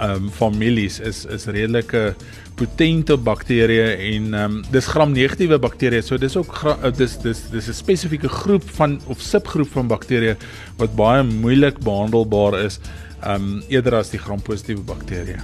[0.00, 2.14] ehm um, families is is redelike
[2.60, 6.04] potente bakterieë en ehm um, dis gram negatiewe bakterieë.
[6.04, 10.36] So dis ook uh, dis dis dis 'n spesifieke groep van of subgroep van bakterieë
[10.82, 12.80] wat baie moeilik behandelbaar is
[13.24, 15.40] um eerder as die gram-positiewe bakterieë.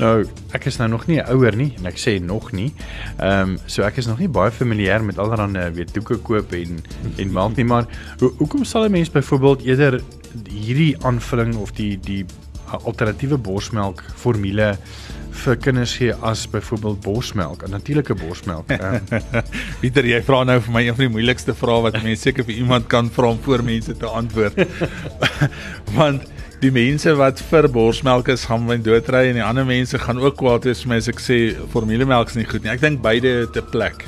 [0.00, 0.24] Nou,
[0.56, 2.72] ek is nou nog nie ouer nie en ek sê nog nie.
[3.18, 6.80] Ehm um, so ek is nog nie baie familier met allerlei weet doeke koop en
[7.18, 7.86] en melk nie, maar
[8.20, 10.00] ho hoekom sal 'n mens byvoorbeeld eerder
[10.48, 12.24] hierdie aanvulling of die die
[12.80, 14.76] alternatiewe borsmelk formule
[15.42, 18.68] vir kinders gee as byvoorbeeld borsmelk, 'n natuurlike borsmelk.
[19.80, 22.54] Pieter, jy vra nou vir my een van die moeilikste vrae wat mense seker vir
[22.54, 24.60] iemand kan vra om voor mense te antwoord.
[25.98, 26.28] Want
[26.62, 30.36] die mense wat vir borsmelk is gaan my doodry en die ander mense gaan ook
[30.38, 31.38] kwaad wees vir my as ek sê
[31.72, 32.70] formulemelk is nie goed nie.
[32.70, 34.04] Ek dink beide het 'n plek.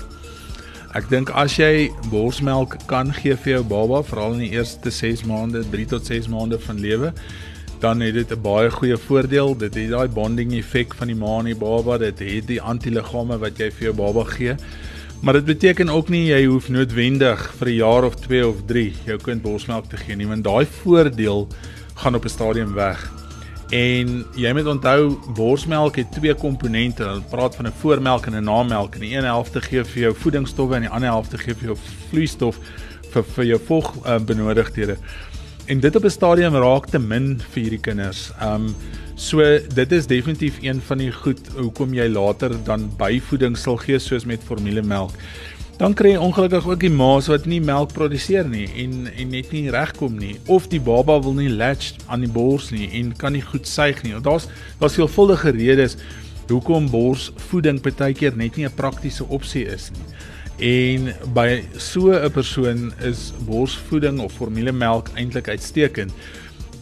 [0.95, 5.25] Ek dink as jy borsmelk kan gee vir jou baba, veral in die eerste 6
[5.27, 7.11] maande, 3 tot 6 maande van lewe,
[7.81, 9.57] dan het dit 'n baie goeie voordeel.
[9.57, 13.39] Dit het daai bonding effek van die ma en die baba, dit het die antiliggame
[13.39, 14.55] wat jy vir jou baba gee.
[15.21, 18.93] Maar dit beteken ook nie jy hoef noodwendig vir 'n jaar of 2 of 3
[19.05, 21.49] jou kind borsmelk te gee nie, want daai voordeel
[21.95, 23.13] gaan op 'n stadium weg.
[23.71, 27.03] En jy moet onthou borsmelk het twee komponente.
[27.03, 28.95] Hulle praat van 'n voormelk en 'n namelk.
[28.95, 31.77] En die een helfte gee vir jou voedingsstowwe en die ander helfte gee vir jou
[32.09, 32.59] vloeistof
[33.11, 34.97] vir vir jou vog uh, benodigdhede.
[35.67, 38.31] En dit op 'n stadium raak te min vir hierdie kinders.
[38.43, 38.75] Um
[39.15, 39.39] so
[39.75, 44.25] dit is definitief een van die goed hoekom jy later dan byvoeding sal gee soos
[44.25, 45.13] met formulemelk
[45.79, 49.51] dan kry jy ongelukkig ook die ma's wat nie melk produseer nie en en net
[49.55, 53.35] nie regkom nie of die baba wil nie latch aan die bors nie en kan
[53.35, 54.15] nie goed suig nie.
[54.23, 54.47] Daar's
[54.79, 55.97] daar's veelvuldige redes
[56.51, 60.07] hoekom borsvoeding partykeer net nie 'n praktiese opsie is nie.
[60.59, 66.13] En by so 'n persoon is borsvoeding of formulemelk eintlik uitstekend.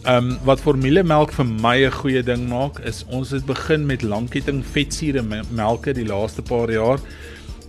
[0.03, 4.01] Ehm um, wat formulemelk vir my 'n goeie ding maak is ons het begin met
[4.01, 6.99] langketting vetsure melke die laaste paar jaar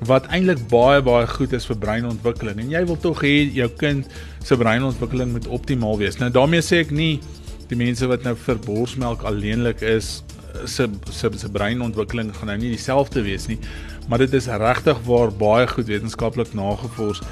[0.03, 4.07] wat eintlik baie baie goed is vir breinontwikkeling en jy wil tog hê jou kind
[4.45, 6.19] se breinontwikkeling moet optimaal wees.
[6.19, 7.21] Nou daarmee sê ek nie
[7.71, 10.23] die mense wat nou vir borsmelk alleenlik is
[10.67, 13.59] se se se breinontwikkeling gaan nou nie dieselfde wees nie,
[14.09, 17.23] maar dit is regtig waar baie goed wetenskaplik nagevors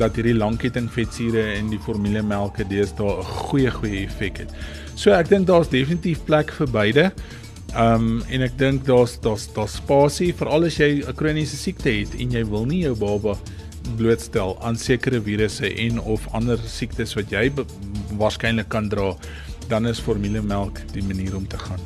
[0.00, 4.50] dat hierdie langketting vetsure en die formulemelke deesdae 'n goeie goeie effek het.
[4.94, 7.12] So ek dink daar's definitief plek vir beide.
[7.76, 11.90] Um, en ek dink daar's daar's daar's spasie vir al as jy 'n kroniese siekte
[11.90, 13.36] het en jy wil nie jou baba
[13.96, 17.50] blootstel aan sekere virusse en of ander siektes wat jy
[18.18, 19.14] waarskynlik kan dra,
[19.68, 21.80] dan is formulemelk die manier om te gaan.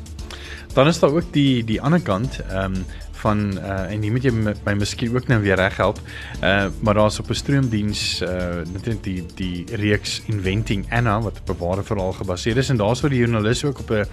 [0.73, 2.85] Dan is daar ook die die ander kant, ehm um,
[3.27, 5.99] van uh en hier moet jy my miskien ook nou weer reghelp.
[6.41, 11.49] Uh maar daar's op 'n stroomdiens uh net die die reeks Inventing Anna wat op
[11.55, 14.05] 'n ware verhaal gebaseer is en daar's waar die joernalis ook op 'n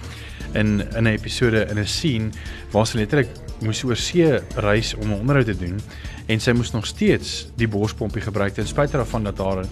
[0.53, 2.29] in in 'n episode in 'n scene
[2.71, 5.81] waar sy letterlik moes oor see reis om 'n onderhoud te doen
[6.27, 9.65] en sy moes nog steeds die borspompie gebruik ten spyte daarvan dat haar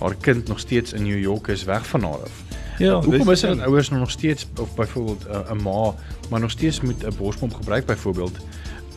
[0.00, 2.42] haar kind nog steeds in New York is weg van haar af.
[2.78, 5.94] Ja, hoekom is dit dat ouers nog steeds of byvoorbeeld 'n uh, ma
[6.30, 8.36] maar nog steeds moet 'n borspomp gebruik byvoorbeeld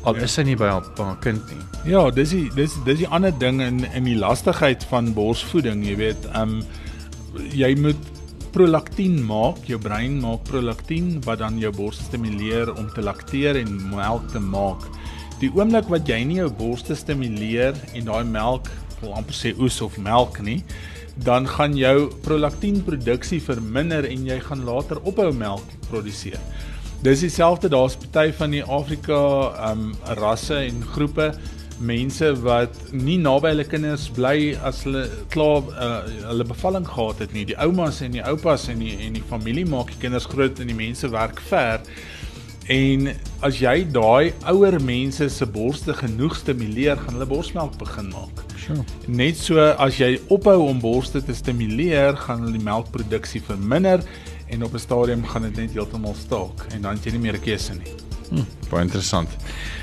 [0.08, 0.28] al ja.
[0.28, 1.64] is sy nie by haar kind nie.
[1.92, 5.98] Ja, dis die dis dis die ander ding in in die lastigheid van borsvoeding, jy
[6.00, 6.86] weet, ehm um,
[7.54, 8.14] jy moet
[8.56, 13.76] prolaktien maak, jou brein maak prolaktien wat dan jou bors stimuleer om te lakteer en
[13.92, 14.88] melk te maak.
[15.42, 18.72] Die oomblik wat jy nie jou bors stimuleer en daai melk,
[19.04, 20.64] wil amper sê oes of melk nie,
[21.28, 26.42] dan gaan jou prolaktienproduksie verminder en jy gaan later ophou melk produseer.
[27.06, 29.20] Dis dieselfde, daar's party van die Afrika
[29.70, 31.32] um rasse en groepe
[31.78, 37.36] mense wat nie naby hulle kinders bly as hulle klaar uh, hulle bevalling gehad het
[37.38, 37.46] nie.
[37.52, 40.72] Die oumas en die oupas en die en die familie maak die kinders groot en
[40.72, 41.86] die mense werk ver.
[42.74, 43.12] En
[43.46, 48.42] as jy daai ouer mense se borste genoeg stimuleer, gaan hulle borsmelk begin maak.
[48.60, 48.82] Sure.
[49.08, 54.02] Net so as jy ophou om borste te stimuleer, gaan hulle die melkproduksie verminder
[54.50, 57.34] en op 'n stadium gaan dit net heeltemal staak en dan het jy nie meer
[57.34, 57.94] 'n keuse nie.
[58.30, 59.30] Hm, baie interessant.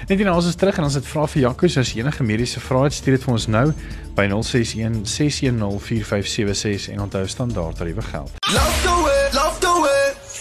[0.08, 2.60] Net hier nou ons is terug en ons het vra vir Jaco as enige mediese
[2.60, 3.72] vrae het, stuur dit vir ons nou
[4.14, 8.30] by 061 610 4576 en onthou standaard tariewe geld.
[8.52, 9.03] Love the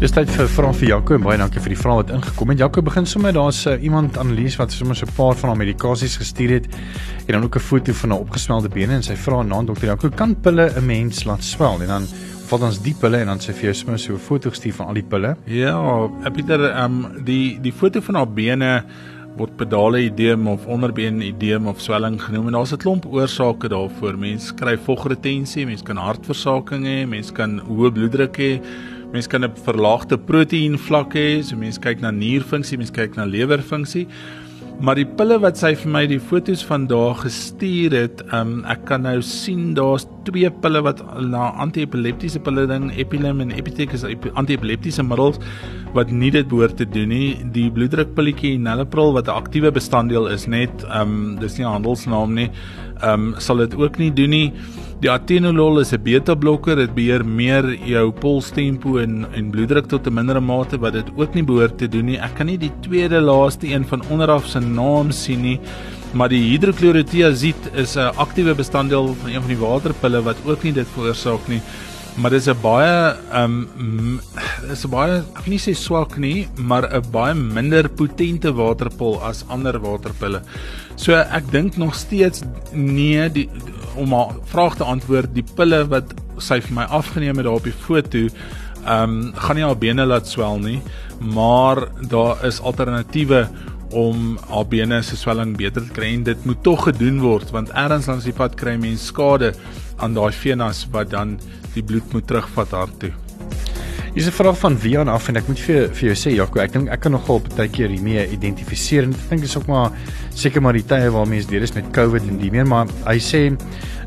[0.00, 2.62] Dis tyd vir vrae vir Jaco en baie dankie vir die vrae wat ingekom het.
[2.62, 6.16] Jaco begin sommer daar's uh, iemand analise wat sommer so 'n paar van haar medikasies
[6.16, 6.68] gestuur het
[7.26, 10.08] en dan ook 'n foto van haar opgeswelde bene en sy vra na dokter Jaco
[10.08, 12.06] kan pille 'n mens laat swel en dan
[12.48, 14.86] vat ons die pille en dan sê vir jou sommer so 'n foto gestuur van
[14.86, 15.36] al die pille.
[15.44, 18.84] Ja, Pieter, ehm um, die die foto van haar bene
[19.36, 24.16] word pedale edeem of onderbeen edeem of swelling genoem en daar's 'n klomp oorsake daarvoor.
[24.18, 28.60] Mense kry vogretensie, mense kan hartversaking hê, mense kan hoë bloeddruk hê.
[29.12, 33.24] Mens kan 'n verlaagde proteïen vlak hê, so mense kyk na nierfunksie, mense kyk na
[33.24, 34.06] lewerfunksie.
[34.80, 38.84] Maar die pille wat sy vir my die fotos van daar gestuur het, um, ek
[38.84, 44.04] kan nou sien daar's twee pille wat na antiepileptiese pille ding, Epilim en Epitec is
[44.04, 45.40] antiepileptiese middels
[45.94, 47.38] wat nie dit behoort te doen nie.
[47.54, 52.50] Die bloeddrukpilletjie Nalapril wat 'n aktiewe bestanddeel is net, um dis nie 'n handelsnaam nie,
[53.02, 54.52] um sal dit ook nie doen nie.
[55.00, 60.14] Die atenolol is 'n beta-blokker, dit beheer meer jou polstempo en en bloeddruk tot 'n
[60.14, 62.18] mindere mate wat dit ook nie behoort te doen nie.
[62.18, 65.60] Ek kan nie die tweede laaste een van onderaf se naam sien nie,
[66.12, 70.72] maar die hidrochlorothiazid is 'n aktiewe bestanddeel van een van die waterpille wat ook nie
[70.72, 71.62] dit veroorsaak nie.
[72.16, 74.20] Maar dis 'n baie ehm um,
[74.70, 79.44] is 'n baie ek nie sê swak nie, maar 'n baie minder potente waterpil as
[79.48, 80.42] ander waterpille.
[80.96, 82.42] So ek dink nog steeds
[82.72, 83.48] nee, die
[83.94, 87.64] om haar vraag te antwoord, die pille wat sy vir my afgeneem het daar op
[87.64, 90.80] die foto, ehm um, gaan nie haar bene laat swel nie,
[91.20, 93.48] maar daar is alternatiewe
[93.96, 97.72] om haar bene se swelling beter te kry en dit moet tog gedoen word want
[97.74, 99.52] ergens langs die pad kry mense skade
[99.98, 101.38] aan daai venas wat dan
[101.74, 103.12] die bloed moet terugvat hart toe.
[104.14, 106.72] Dis 'n vraag van Wian af en ek moet vir vir jou sê Jaco, ek
[106.72, 109.92] dink ek kan nogal baie keer hiermee identifiseer en ek dink dis ook maar
[110.34, 113.18] seker maar die tye waar mense deur is met COVID en die meer maar hy
[113.18, 113.56] sê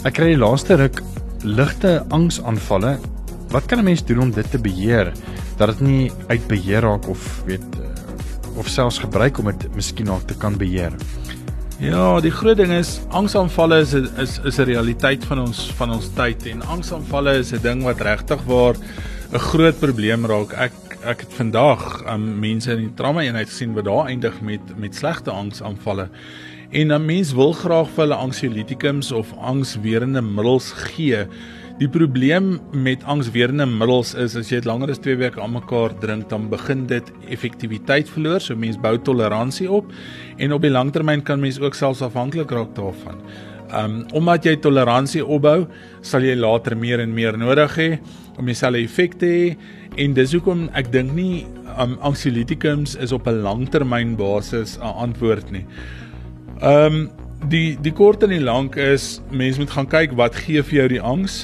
[0.04, 1.02] ek kry die laaste ruk
[1.44, 3.00] ligte angsaanvalle.
[3.50, 5.14] Wat kan 'n mens doen om dit te beheer
[5.58, 7.93] dat dit nie uit beheer raak of weet eh,
[8.56, 10.94] of selfs gebruik om dit miskien ook te kan beheer?
[11.84, 16.10] Ja, die groot ding is angsaanvalle is is is 'n realiteit van ons van ons
[16.16, 18.76] tyd en angsaanvalle is 'n ding wat regtig waar
[19.34, 20.54] 'n groot probleem raak.
[20.54, 20.72] Ek
[21.04, 24.96] ek het vandag um, mense in die trauma eenheid gesien wat daar eindig met met
[24.96, 26.10] slegte angsaanvalle.
[26.72, 31.28] En dan mense wil graag vir hulle anxiolytikums of angswerende middels gee.
[31.84, 35.92] Die probleem met angswerende middels is as jy dit langer as 2 weke aan mekaar
[36.00, 39.90] drink, dan begin dit effektiwiteit verloor, so mense bou toleransie op
[40.40, 43.18] en op die langtermyn kan mense ook selfs afhanklik raak daarvan.
[43.76, 45.66] Um omdat jy toleransie opbou,
[46.00, 47.90] sal jy later meer en meer nodig hê
[48.40, 49.50] om dieselfde effek te hê
[50.06, 51.44] en dis hoekom ek dink nie
[51.74, 55.66] um, anxiolytikums is op 'n langtermyn basis 'n antwoord nie.
[56.62, 57.10] Um
[57.52, 60.88] die die kort en die lank is mense moet gaan kyk wat gee vir jou
[60.88, 61.44] die angs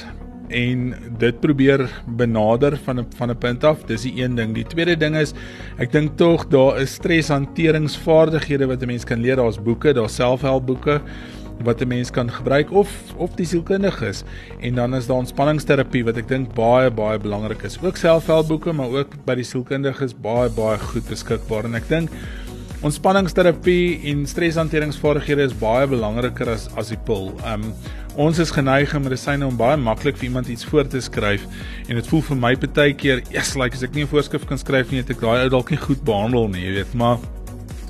[0.50, 3.82] en dit probeer benader van van 'n punt af.
[3.86, 4.54] Dis die een ding.
[4.54, 5.32] Die tweede ding is
[5.78, 9.36] ek dink tog daar is streshanteringsvaardighede wat 'n mens kan leer.
[9.36, 11.00] Daar's boeke, daar's selfhelpboeke
[11.62, 14.22] wat 'n mens kan gebruik of of die sielkundiges
[14.60, 17.78] en dan is daar ontspanningsterapie wat ek dink baie baie belangrik is.
[17.82, 22.10] Ook selfhelpboeke, maar ook by die sielkundiges baie baie goed beskikbaar en ek dink
[22.80, 27.32] ontspanningsterapie en streshanteringsvaardighede is baie belangriker as as die pil.
[27.44, 27.74] Um
[28.16, 31.44] ons is geneig om medisyne om baie maklik vir iemand iets voor te skryf
[31.88, 34.58] en dit voel vir my baie keer, yes, like as ek nie 'n voorskrif kan
[34.58, 37.18] skryf nie, het ek daai ou dalk nie goed behandel nie, jy weet, maar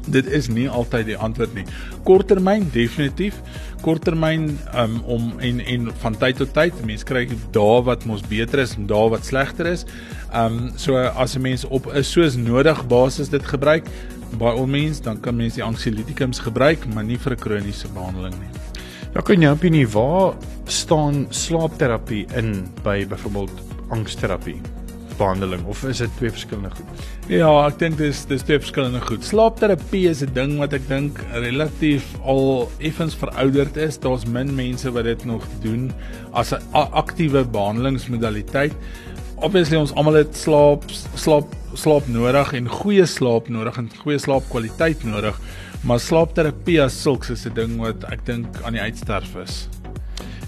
[0.08, 1.64] dit is nie altyd die antwoord nie.
[2.04, 3.40] Korttermyn definitief.
[3.84, 8.64] Korttermyn um, om en en van tyd tot tyd, mense kry dae wat mos beter
[8.64, 9.86] is en dae wat slegter is.
[10.32, 13.86] Ehm um, so as 'n mens op 'n soos nodig basis dit gebruik,
[14.38, 18.34] by al mens dan kan mens die anxiolytikums gebruik, maar nie vir 'n kroniese behandeling
[18.34, 18.69] nie.
[19.14, 20.34] Ja, kan jy op nie waar
[20.70, 23.56] staan slaapterapie in by byvoorbeeld
[23.90, 24.60] angsterapie?
[25.20, 27.02] slaapbehandeling of is dit twee verskillende goed?
[27.28, 29.24] Ja, ek dink dis dis twee verskillende goed.
[29.24, 33.98] Slaapterapie is 'n ding wat ek dink relatief al effens verouderd is.
[33.98, 35.92] Daar's min mense wat dit nog doen
[36.32, 38.72] as 'n aktiewe behandelingsmodaliteit.
[39.36, 40.84] Obviously ons almal het slaap
[41.14, 45.38] slaap slaap nodig en goeie slaap nodig en goeie slaapkwaliteit nodig.
[45.80, 49.68] Maar slaapterapie as sulks is 'n ding wat ek dink aan die uitsterf is.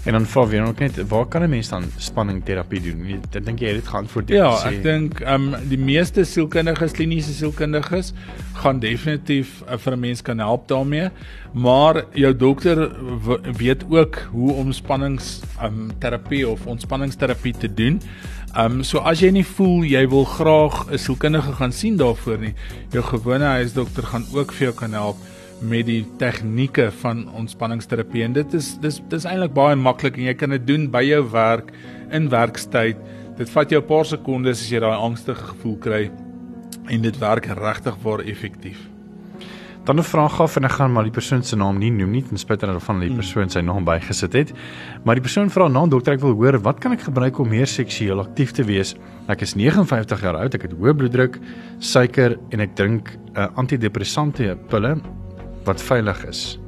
[0.03, 3.21] En dan vra weer ook net waar kan 'n mens dan spanningterapie doen?
[3.31, 4.29] Ek dink jy het dit geantwoord.
[4.29, 8.13] Ja, ek dink ehm um, die meeste sielkundiges, kliniese sielkundiges
[8.53, 11.09] gaan definitief uh, vir 'n mens kan help daarmee,
[11.53, 12.91] maar jou dokter
[13.57, 18.01] weet ook hoe om spannings ehm um, terapie of ontspanningsterapie te doen.
[18.55, 22.39] Ehm um, so as jy nie voel jy wil graag 'n sielkundige gaan sien daarvoor
[22.39, 22.53] nie,
[22.91, 25.17] jou gewone huisdokter gaan ook vir jou kan help
[25.63, 30.35] met die tegnieke van ontspanningsterapie en dit is dis dis eintlik baie maklik en jy
[30.37, 31.71] kan dit doen by jou werk
[32.13, 32.99] in werkstyd.
[33.37, 36.11] Dit vat jou 'n paar sekondes as jy daai angstige gevoel kry
[36.89, 38.89] en dit werk regtig waar effektief.
[39.85, 42.23] Dan 'n vraag af en ek gaan maar die persoon se naam nie noem nie
[42.23, 43.17] ten spyte daarvan dat die hmm.
[43.17, 44.53] persoon sy naam bygesit het.
[45.03, 47.67] Maar die persoon vra na dokter ek wil hoor wat kan ek gebruik om meer
[47.67, 48.95] seksueel aktief te wees?
[49.27, 51.39] Ek is 59 jaar oud, ek het hoë bloeddruk,
[51.79, 55.22] suiker en ek drink uh, antidepressante pille
[55.65, 56.59] wat veilig is?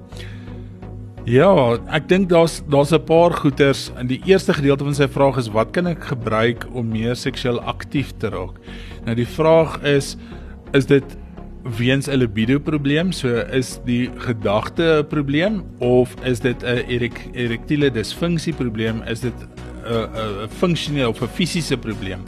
[1.26, 1.50] Ja,
[1.90, 3.92] ek dink daar's daar's 'n paar goeters.
[4.00, 7.60] In die eerste gedeelte van sy vraag is wat kan ek gebruik om meer seksueel
[7.62, 8.60] aktief te raak?
[9.06, 10.18] Nou die vraag is
[10.74, 11.18] is dit
[11.64, 13.12] weens 'n libido probleem?
[13.12, 19.02] So is die gedagte 'n probleem of is dit 'n erek, erektiele disfunksie probleem?
[19.08, 19.34] Is dit
[19.84, 22.22] 'n 'n funksionele of 'n fisiese probleem?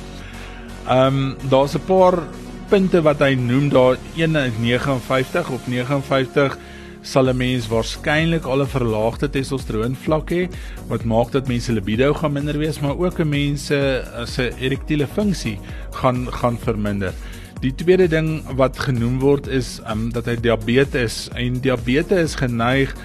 [0.88, 2.24] Ehm um, daar's 'n paar
[2.68, 6.58] punte wat hy noem daar 1.59 of 59
[7.02, 10.50] sal 'n mens waarskynlik al 'n verlaagde testosteroon vlak hê
[10.88, 15.60] wat maak dat mense libido gaan minder wees maar ook 'n mens se erektiele funksie
[15.92, 17.14] gaan gaan verminder.
[17.62, 22.96] Die tweede ding wat genoem word is um, dat hy diabetes en diabetes is geneig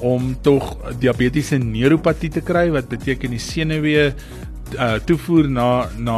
[0.00, 4.12] om tog diabetiese neuropatie te kry wat beteken die senuwee
[4.74, 6.16] uh, toevoer na na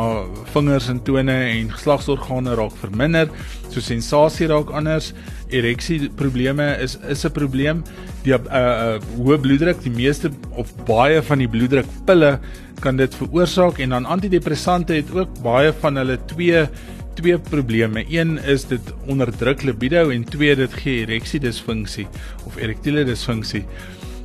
[0.54, 3.30] vingers en tone en geslagsorgane raak verminder,
[3.68, 5.12] so sensasie raak anders,
[5.54, 7.84] ereksie probleme is is 'n probleem.
[8.24, 12.38] Die uh, uh hoë bloeddruk, die meeste of baie van die bloeddrukpille
[12.80, 16.66] kan dit veroorsaak en dan antidepressante het ook baie van hulle twee
[17.14, 18.04] twee probleme.
[18.10, 22.06] Een is dit onderdruk libido en twee dit gee ereksie disfunksie
[22.46, 23.64] of erektiele disfunksie.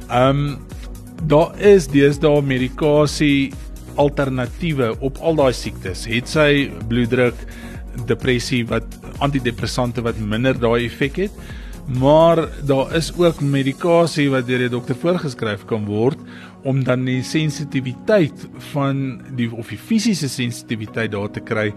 [0.10, 0.58] Um
[1.28, 3.52] daar is deesdae medikasie
[4.00, 6.06] alternatiewe op al daai siektes.
[6.10, 6.50] Het sy
[6.92, 7.38] bloeddruk,
[8.08, 8.88] depressie wat
[9.20, 11.42] antidepressante wat minder daai effek het.
[12.00, 16.20] Maar daar is ook medikasie wat deur die dokter voorgeskryf kan word
[16.68, 21.70] om dan die sensitiwiteit van die of die fisiese sensitiwiteit daar te kry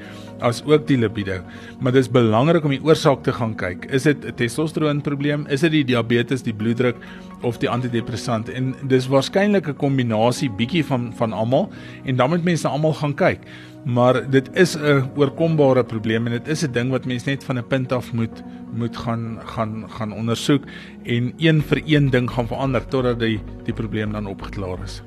[0.43, 1.39] as ook die libido.
[1.81, 3.87] Maar dis belangrik om die oorsaak te gaan kyk.
[3.91, 5.47] Is dit 'n testosteroon probleem?
[5.47, 6.97] Is dit die diabetes, die bloeddruk
[7.43, 8.49] of die antidepressant?
[8.49, 11.71] En dis waarskynlik 'n kombinasie bietjie van van almal
[12.05, 13.39] en dan moet mense almal gaan kyk
[13.85, 17.59] maar dit is 'n oorkombare probleem en dit is 'n ding wat mense net van
[17.59, 20.65] 'n punt af moet moet gaan gaan gaan ondersoek
[21.03, 25.03] en een vir een ding gaan verander totdat die die probleem dan opgeklaar is.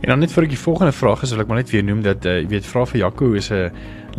[0.00, 2.24] En dan net vir die volgende vraag is wil ek maar net weer noem dat
[2.24, 3.70] uh, jy weet vra vir Jaco is 'n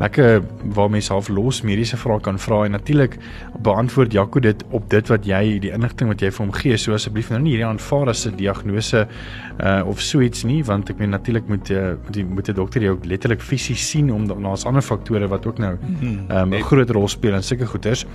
[0.01, 0.41] lekker
[0.75, 3.17] waar mense half los mediese vrae kan vra en natuurlik
[3.63, 6.95] beantwoord Jaco dit op dit wat jy die inligting wat jy vir hom gee so
[6.97, 10.99] asseblief nou nie hierdie aanvaar as 'n diagnose uh, of so iets nie want ek
[10.99, 14.81] meen natuurlik moet uh, die moet 'n dokter jou letterlik fisies sien om daar's ander
[14.81, 16.31] faktore wat ook nou mhm.
[16.31, 18.05] ehm, 'n um, groot rol speel in sulke goeters.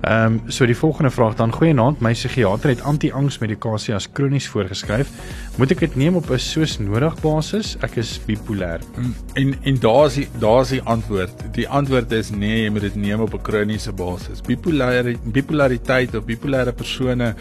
[0.00, 5.10] Ehm um, so die volgende vraag dan goeienaand my psigiater het anti-angsmedikasie as kronies voorgeskryf.
[5.58, 7.76] Moet ek dit neem op 'n soos nodig basis?
[7.82, 8.78] Ek is bipolêr.
[8.96, 11.42] Mm, en en daar's die daar's die antwoord.
[11.52, 14.40] Die antwoord is nee, jy moet dit neem op 'n kroniese basis.
[14.40, 17.34] Bipolêre bipolariteit of bipolêre persone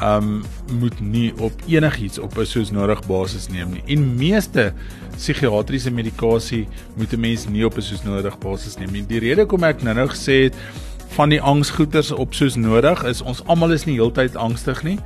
[0.00, 0.42] ehm um,
[0.80, 3.82] moet nie op enigiets op 'n soos nodig basis neem nie.
[3.86, 4.72] En meeste
[5.16, 9.06] psigiatriese medikasie moet 'n mens nie op 'n soos nodig basis neem nie.
[9.06, 10.54] Die rede hoekom ek nou-nou gesê het
[11.16, 13.22] van die angsgoeters op soos nodig is.
[13.22, 14.98] Ons almal is nie heeltyd angstig nie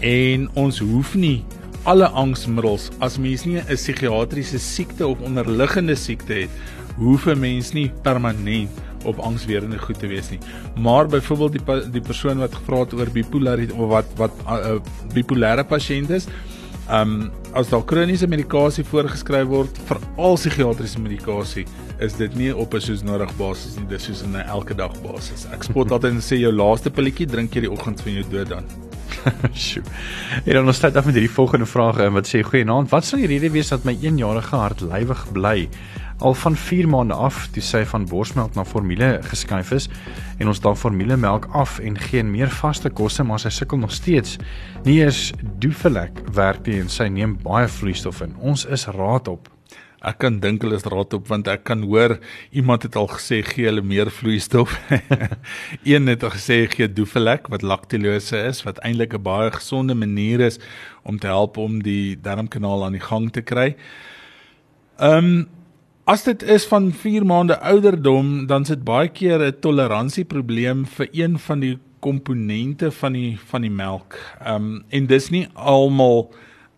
[0.00, 1.42] en ons hoef nie
[1.88, 6.50] alle angsmiddels as mens nie 'n psigiatriese siekte of onderliggende siekte het
[6.96, 8.70] hoef 'n mens nie permanent
[9.04, 10.38] op angswerende goed te wees nie.
[10.76, 14.78] Maar byvoorbeeld die die persoon wat gevra het oor bipolariteit of wat wat uh,
[15.14, 16.26] bipolêre pasiënt is
[16.90, 21.66] um as daar kroniese medikasie voorgeskryf word vir al psigiatriese medikasie
[22.00, 25.46] is dit nie op 'n soos nodig basis nie, dis soos 'n elke dag basis.
[25.52, 28.48] Ek spot altyd en sê jou laaste pilletjie drink jy die oggend van jou dood
[28.48, 28.64] dan.
[29.54, 29.82] Sjoe.
[30.44, 33.18] En dan ons start af met hierdie volgende vraag en wat sê goeienaand, wat sal
[33.18, 35.68] die rede wees dat my 1-jarige hart lywig bly?
[36.22, 39.88] Al van 4 maande af toe sy van borsmelk na formule geskuif is
[40.38, 44.36] en ons dan formulemelk af en geen meer vaste kosse maar sy sukkel nog steeds.
[44.86, 48.36] Nie eers Dufelek werk nie en sy neem baie vloeistof in.
[48.38, 49.48] Ons is raad op.
[50.06, 52.14] Ek kan dink hulle is raad op want ek kan hoor
[52.54, 54.76] iemand het al gesê gee hulle meer vloeistof.
[55.94, 60.46] Een het al gesê gee Dufelek wat laktilose is wat eintlik 'n baie gesonde manier
[60.46, 60.60] is
[61.02, 63.74] om te help om die darmkanaal aan die gang te kry.
[65.02, 65.34] Ehm um,
[66.12, 71.38] as dit is van 4 maande ouderdom dan sit baie keer 'n toleransie-probleem vir een
[71.38, 74.18] van die komponente van die van die melk.
[74.44, 76.34] Ehm um, en dis nie almal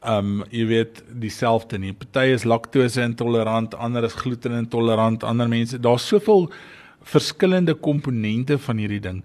[0.07, 1.93] um jy weet dieselfde nie.
[1.93, 5.81] Party is laktose intolerant, ander is gluten intolerant, ander mense.
[5.81, 6.51] Daar's soveel
[7.03, 9.25] verskillende komponente van hierdie ding.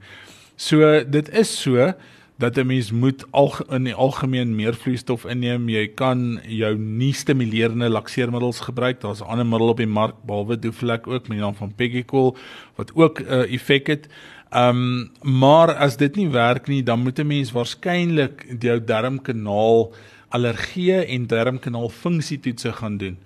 [0.55, 1.93] So dit is so
[2.39, 5.69] dat 'n mens moet al in die algemeen meer vloeistof inneem.
[5.69, 9.01] Jy kan jou nie stimulerende lakseermiddels gebruik.
[9.01, 12.37] Daar's 'n ander middel op die mark behalwe Duflex ook met die naam van Peggycool
[12.75, 14.07] wat ook 'n uh, effek het.
[14.55, 19.93] Um maar as dit nie werk nie, dan moet 'n mens waarskynlik jou darmkanaal
[20.29, 23.17] allergie en darmkanaal funksietoetse gaan doen.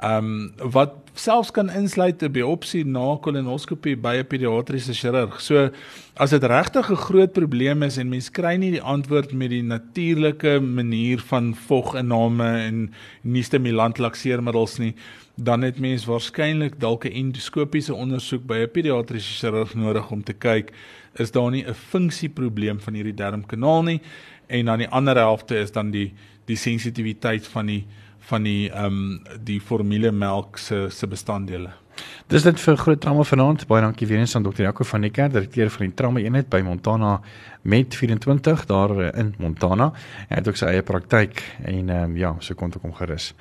[0.00, 5.40] Ehm um, wat selfs kan insluit 'n biopsie na kolonoskopie by 'n pediatriese chirurg.
[5.40, 5.70] So
[6.16, 9.62] as dit regtig 'n groot probleem is en mens kry nie die antwoord met die
[9.62, 14.94] natuurlike manier van voginname en nie stimulant lakseermiddels nie,
[15.34, 20.32] dan het mens waarskynlik dalk 'n endoskopiese ondersoek by 'n pediatriese chirurg nodig om te
[20.32, 20.72] kyk
[21.18, 24.00] is daar nie 'n funksieprobleem van hierdie darmkanaal nie
[24.46, 26.12] en dan die ander helfte is dan die
[26.46, 27.86] die sensitiwiteit van die
[28.30, 31.70] van die ehm um, die formulemelk se se bestanddele.
[32.30, 33.66] Dis dit vir groot trauma vanaand.
[33.68, 36.48] Baie dankie weer eens aan dokter Jaco van die kerk, direkteur van die trauma eenheid
[36.48, 37.20] by Montana
[37.62, 39.90] Med 24 daar eh, in Montana.
[40.28, 43.32] Hy het ook sy eie praktyk en ehm um, ja, so kon ek hom gerus.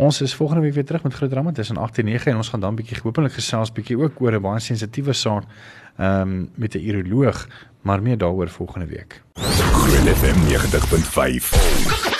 [0.00, 2.52] Ons is volgende week weer terug met groot drama tussen 8 en 9 en ons
[2.54, 5.44] gaan dan bietjie hopelik gesels bietjie ook oor 'n baie sensitiewe saak
[5.98, 7.46] ehm um, met 'n uroloog,
[7.82, 9.22] maar meer daaroor volgende week.
[9.34, 12.15] Groot FM 90.5.